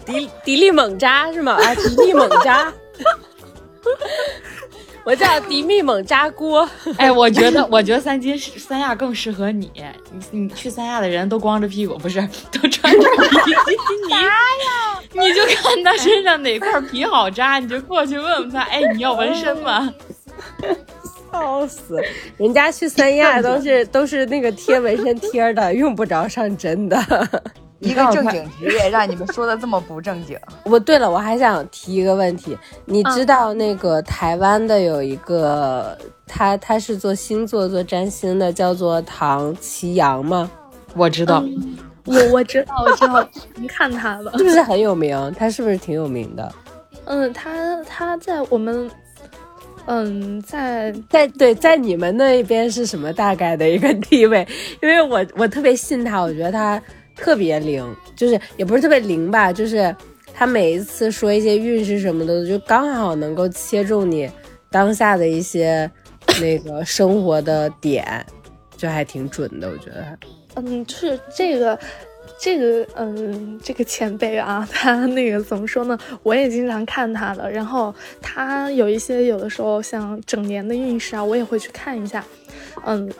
[0.04, 1.52] 迪迪丽猛扎是吗？
[1.52, 2.72] 啊，迪丽猛扎，
[5.04, 6.68] 我叫迪丽猛扎锅。
[6.96, 9.70] 哎，我觉得我觉得三金三亚更适合你。
[10.30, 12.20] 你你去三亚的人都光着屁股，不是
[12.50, 14.12] 都穿着比基尼？
[14.22, 14.30] 呀？
[15.12, 18.60] 你就看他身上哪块皮好扎，你就过去问问他。
[18.62, 19.92] 哎，你要纹身吗？
[21.30, 22.00] 笑死！
[22.36, 26.98] 人家去三亚都是都是那个贴纹身贴的， 用不着上针的。
[27.80, 30.36] 一个正经职业，让你们说的这么不正经。
[30.64, 40.50] 我对了，我还想提一个问题，你知道那个台湾的有一个，他他是做星座做占星的，叫做唐奇阳吗？
[40.96, 41.44] 我知道，
[42.04, 43.24] 我我知道，我知道，
[43.54, 45.32] 您看他了，是不是很有名？
[45.38, 46.52] 他是不是挺有名的？
[47.04, 48.90] 嗯，他他在我们。
[49.90, 54.46] 嗯，在在对，在你们那边是什么大概的一个地位？
[54.82, 56.80] 因为我我特别信他，我觉得他
[57.16, 57.82] 特别灵，
[58.14, 59.96] 就是也不是特别灵吧，就是
[60.34, 64.30] 他每一次说一些运势什么的，就刚好能够切中你
[64.70, 65.90] 当下的一些
[66.38, 68.04] 那个生活的点，
[68.76, 70.18] 就还挺准的，我觉得。
[70.56, 71.78] 嗯，就是这个。
[72.40, 75.98] 这个，嗯，这个前辈啊，他那个怎么说呢？
[76.22, 82.24] 我也经常看他的，然后他有一些有的时候像整年的运势啊，我也会去看一下，
[82.84, 83.10] 嗯。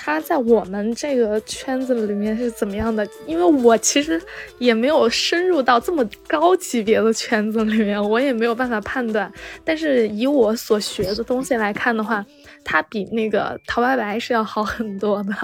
[0.00, 3.04] 他在我们这个圈子里面是怎么样的？
[3.26, 4.22] 因为我其实
[4.60, 9.28] 也没有深入到这么高级别的圈子里面，我也没有办法判断。
[9.64, 12.24] 但是以我所学的东西来看的话，
[12.62, 15.34] 他比那个陶白白是要好很多的。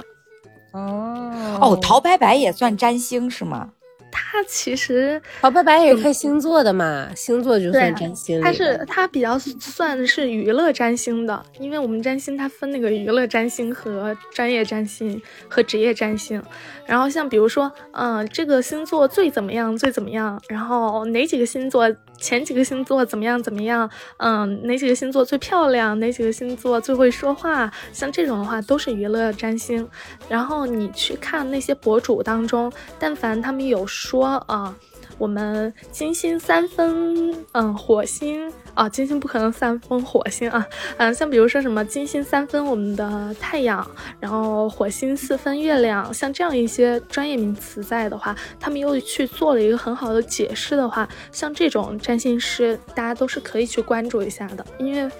[0.75, 3.70] 哦哦，陶白白也算占星是吗？
[4.16, 8.41] 他其实陶白白也是看星座的嘛，星座就算占星。
[8.41, 16.41] 他是他比较算是娱乐占星的，因为我们占星它分那个娱乐占星和专业占星和职业占星。
[16.87, 21.89] 然后像比如说，嗯，这个星座最怎么样，最怎么样，然后哪几个星座？
[22.25, 23.43] 前几个星座怎么样？
[23.43, 23.91] 怎么样？
[24.16, 26.01] 嗯，哪几个星座最漂亮？
[26.01, 27.70] 哪几个星座最会说话？
[27.93, 29.87] 像这种的话，都是娱乐占星。
[30.27, 34.75] 然后你去看那些博主当中，但凡他们有说啊。
[35.19, 43.89] 我们金星三分，嗯，火星啊，金星不可能三分火星啊，嗯，像比如说什么金星三分我们的太阳，
[44.21, 55.11] 然后火星四分月亮，像这样一些专业名词在的话，他们又去做了一个很好的解释的话，像这种占星师，大家都是可以去关注一下的，因为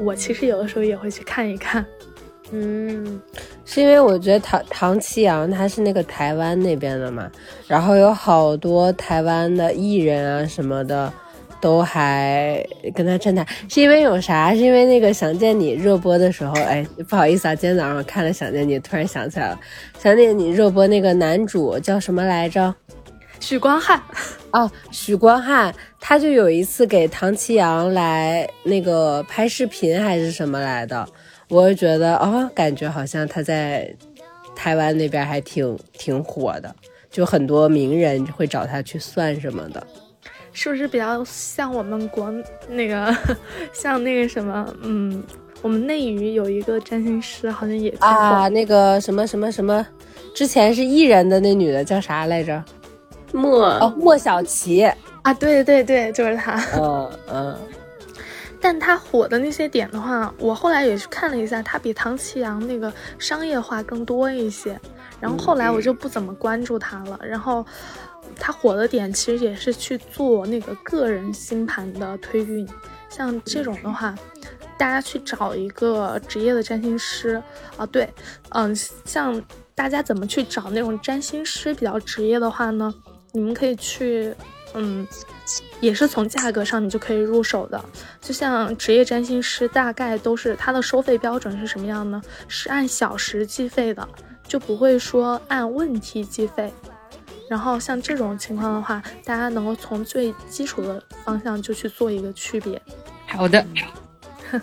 [0.00, 1.84] 我其实有的时候也会去看一看。
[2.56, 3.20] 嗯，
[3.64, 7.28] 是因为我觉得唐唐奇阳他是那个台湾那边的嘛，
[7.66, 11.12] 然后有好多台湾的艺人啊什么的，
[11.60, 14.54] 都还跟他站台，是因为有啥？
[14.54, 19.58] 是因为那个想见你热播的时候，哎，不好意思啊，今天早上我看了想见你，突然想起来了，
[19.98, 22.72] 想见你热播那个男主叫什么来着？
[23.40, 24.00] 许光汉。
[24.52, 31.04] 哦，许光汉他就有一次给唐奇阳来那个拍视频还是什么来的。
[31.54, 33.88] 我觉得啊，感觉好像他在
[34.56, 36.74] 台湾那边还挺挺火的，
[37.12, 39.86] 就很多名人会找他去算什么的，
[40.52, 42.32] 是不是比较像我们国
[42.68, 43.16] 那个，
[43.72, 45.22] 像那个什么，嗯，
[45.62, 49.86] 我们内娱有一个占星师，好像也啊，那个什么什么什么，
[50.34, 52.60] 之前是艺人的那女的叫啥来着？
[53.32, 54.82] 莫哦，莫小琪
[55.22, 56.60] 啊，对对对，就是她。
[56.76, 57.56] 嗯嗯。
[58.64, 64.80] 但他火的那些点的话，我后来也去看了一下，他比唐奇阳那个商业化更多一些。
[65.20, 67.20] 然后后来我就不怎么关注他了。
[67.22, 67.62] 然后
[68.40, 72.66] 他火的点其实也是去做那个个人星盘的推运，
[73.10, 74.14] 像这种的话，
[74.78, 77.42] 大家去找一个职业的占星师
[77.76, 78.08] 啊，对，
[78.48, 79.42] 嗯，像
[79.74, 82.94] 大家怎么去找那种占星师比较职业的话呢？
[83.32, 84.34] 你们可以去。
[84.74, 85.06] 嗯，
[85.80, 87.82] 也是从价格上你就可以入手的，
[88.20, 92.20] 就像职业占星师，大概都是它的收费标准是什么样呢？
[92.48, 94.08] 是按小时计费的，
[94.46, 96.72] 就不会说按问题计费。
[97.48, 102.80] 然后像这种情况的话，大家能够从最基础的方向就去做一个区别。
[103.28, 103.64] 好的。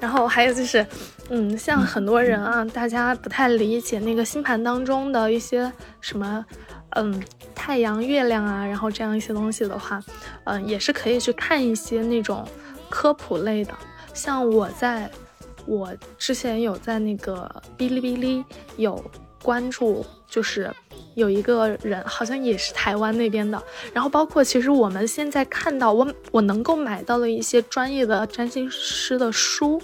[0.00, 0.86] 然后还有就是，
[1.28, 6.44] 嗯，像很多人啊，大家不太理解那个星盘当中的一些什么。
[6.92, 7.22] 嗯，
[7.58, 10.00] 太阳、月亮啊，然后这样一些东西的话，
[10.44, 12.46] 嗯，也是可以去看一些那种
[12.88, 13.74] 科普类的。
[14.14, 15.10] 像我在，
[15.66, 18.44] 我之前有在那个哔哩哔哩
[18.76, 19.04] 有
[19.42, 20.72] 关注，就是
[21.14, 23.60] 有一个人好像也是台湾那边的。
[23.92, 29.82] 然后包括其实我们现在看到我我能够买到的一些专业的占星师的书，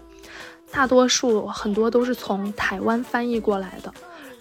[0.71, 3.93] 大多数很多都是从台湾翻译过来的。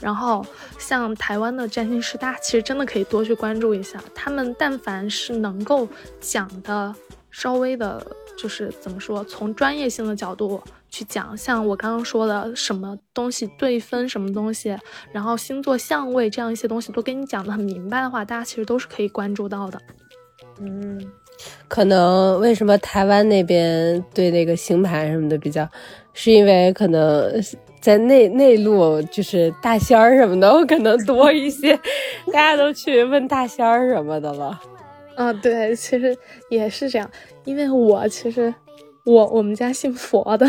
[0.03, 0.45] 然后，
[0.77, 4.03] 像台湾的占星师，大其实真的可以多去关注一下。
[4.13, 5.87] 他们但凡是能够
[6.19, 6.93] 讲的
[7.31, 8.05] 稍微的，
[8.37, 14.77] 就是怎么说，从专业性的角度去讲，像我刚刚说的什么东西对分什么东西，
[15.13, 19.79] 然后星座相位这样一些东西都给你讲的很明白的话，大家其实都是可以关注到的。
[20.59, 21.01] 嗯，
[21.69, 25.65] 可能为什么台湾那边对那个星盘什么的比较，
[26.11, 27.41] 是因为可能。
[27.83, 31.77] 在内内陆，就是大仙儿什么的，我可能多一些，
[32.31, 34.57] 大家都去问大仙儿什么的了。
[35.15, 36.17] 啊，对，其实
[36.49, 37.11] 也是这样，
[37.43, 38.55] 因为我其实
[39.03, 40.47] 我我们家信佛的，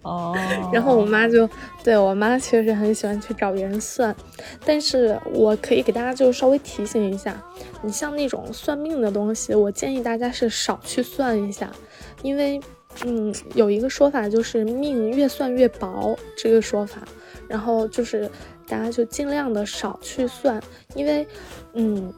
[0.00, 0.34] 哦，
[0.72, 1.46] 然后我妈就
[1.84, 4.16] 对我妈其实很喜欢去找别人算，
[4.64, 7.38] 但是我可以给大家就稍微提醒一下，
[7.82, 11.70] 你像那种算命的东西，我建议大家是少去算一下，
[12.22, 12.58] 因为。
[13.04, 17.02] 嗯，有一个说法就是命越算越薄，这个说法，
[17.48, 18.30] 然后就是
[18.66, 20.62] 大家就尽量的少去算，
[20.94, 21.26] 因为，
[21.74, 22.12] 嗯，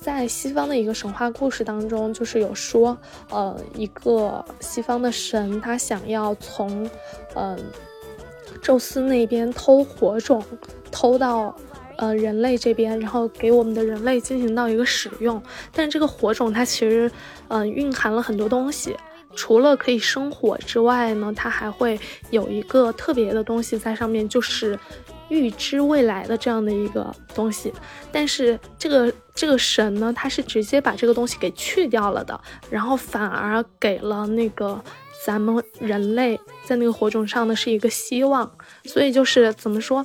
[0.00, 2.96] 在西方的一个神话故事当中，就是有说，
[3.30, 6.88] 呃，一个西方的神他想要从，
[7.34, 7.58] 嗯，
[8.62, 10.42] 宙斯那边偷火种，
[10.90, 11.54] 偷到。
[11.96, 15.42] 呃人类这边，然后给我们的人类进行到一个使用。
[15.70, 17.12] 但这个火种它其实，
[17.48, 18.96] 嗯，蕴含了很多东西。
[19.34, 21.98] 除了可以生火之外呢，它还会
[22.30, 24.78] 有一个特别的东西在上面，就是
[25.28, 27.72] 预知未来的这样的一个东西。
[28.10, 34.82] 但是这个这个神呢，他是直接把这个东西给去掉了的，然后反而给了那个
[35.24, 38.50] 咱们人类在那个火种上的是一个希望。
[38.84, 40.04] 所以就是怎么说，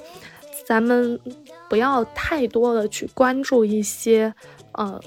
[0.66, 1.20] 咱们
[1.68, 4.34] 不要太多的去关注一些
[4.74, 5.02] 呃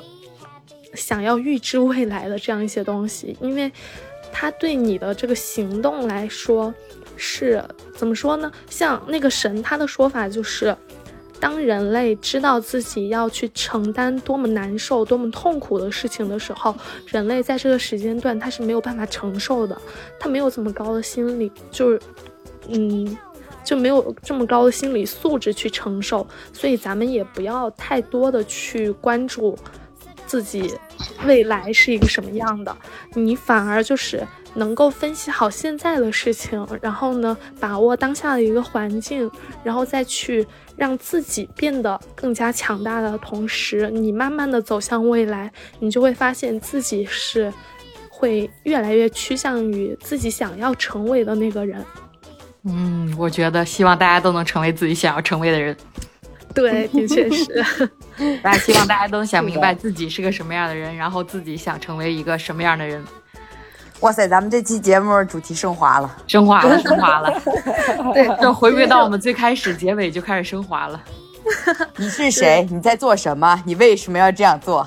[0.94, 3.72] 想要预知未来的这样一些东西，因为。
[4.33, 6.72] 他对你的这个行动来说，
[7.16, 7.62] 是
[7.95, 8.51] 怎么说呢？
[8.70, 10.76] 像那个神，他的说法就是，
[11.41, 16.74] 当人类知道自己要去承担多么难受、多么痛苦的事情的时候，
[17.07, 19.81] 人类在这个时间段他是没有办法承受的，
[20.18, 22.01] 他没有这么高的心理，就是，
[22.68, 23.16] 嗯，
[23.64, 26.26] 就没有这么高的心理素质去承受。
[26.53, 29.59] 所以咱们也不要太多的去关注。
[30.29, 30.72] 自己
[31.24, 32.76] 未来是一个什么样的，
[33.14, 34.24] 你反而就是
[34.55, 39.29] 能够分析好现在的事情，然后呢，把握当下的一个环境，
[39.64, 45.51] 然后再去让自己变得更加强大的同时，你慢慢的走向未来，
[45.81, 47.51] 你就会发现自己是
[48.11, 51.83] 会越来越趋向于自己想要成为的那个人。
[52.64, 55.74] 嗯，我觉得希望大家都能成为自己想要成为的人。
[56.55, 57.89] 对，的确是。
[58.42, 63.04] 大家希望大家都想明白自己是个什么样的人，然后自己想成为一个什么样的人。
[64.00, 67.42] 哇塞，咱们这期节目主题升华了，升华了，升华了。
[68.14, 71.02] 对，就回归到我们最开始，结尾就开始升华了。
[71.96, 72.66] 你是谁？
[72.70, 73.60] 你在做什么？
[73.66, 74.86] 你为什么要这样做？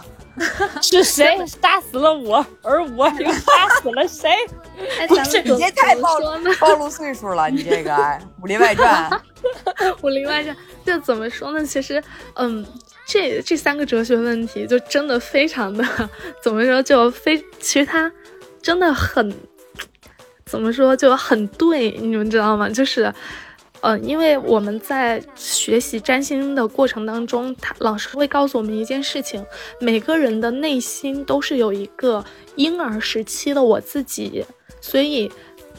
[0.82, 2.45] 是谁杀死了我？
[2.61, 4.29] 而我又杀死了谁？
[5.07, 7.91] 不是，你这太暴露暴露岁数了，你这个
[8.41, 9.09] 《武林外传》。
[10.01, 10.55] 《武林外传》
[10.86, 11.65] 就怎么说呢？
[11.65, 12.01] 其实，
[12.36, 12.65] 嗯，
[13.06, 15.84] 这这三个哲学问题就真的非常的
[16.41, 16.82] 怎么说？
[16.82, 18.12] 就非其实它
[18.62, 19.34] 真的很
[20.45, 20.95] 怎么说？
[20.95, 22.70] 就很对，你们知道吗？
[22.70, 23.14] 就是。
[23.84, 29.43] 嗯，因为我们在学习占星的过程当中，他老师会告诉我们一件事情：
[29.80, 32.24] 每个人的内心都是有一个
[32.58, 34.45] 婴儿时期的我自己。
[34.80, 35.32] 所以，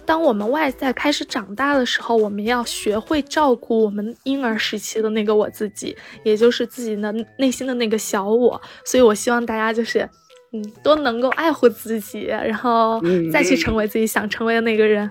[0.04, 8.60] 当我们外在开始长大的时候，我们要学会照顾我们婴儿时期的那个我自己，也就是自己的内心的那个小我。
[8.84, 10.08] 所以我希望大家就是，
[10.52, 13.00] 嗯，都能够爱护自己，然后
[13.32, 15.10] 再去成为自己想成为的那个人。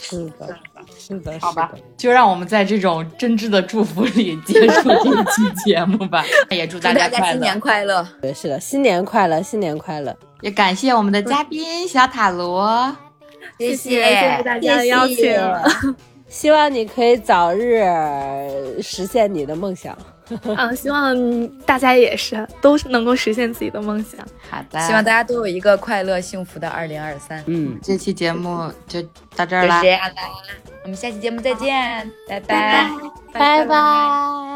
[0.00, 0.56] 是的。
[0.96, 6.22] 是的，好吧，就让我们在这种真挚的祝福里结束这一期节目吧。
[6.50, 8.06] 也祝大家新年快乐！
[8.20, 10.14] 对，是的，新年快乐，新年快乐！
[10.42, 12.94] 也感谢我们的嘉宾小塔罗，
[13.58, 15.34] 谢谢谢谢大家的邀请，
[16.28, 17.82] 希望你可以早日
[18.82, 19.96] 实现你的梦想。
[20.44, 24.20] 嗯，希望大家也是都能够实现自己的梦想。
[24.50, 27.42] 好的，希望大家都有一个快乐幸福的二零二三。
[27.46, 29.00] 嗯，这期节目就
[29.34, 29.80] 到这儿啦，
[30.82, 32.90] 我们下期节目再见，拜拜，
[33.32, 34.47] 拜拜。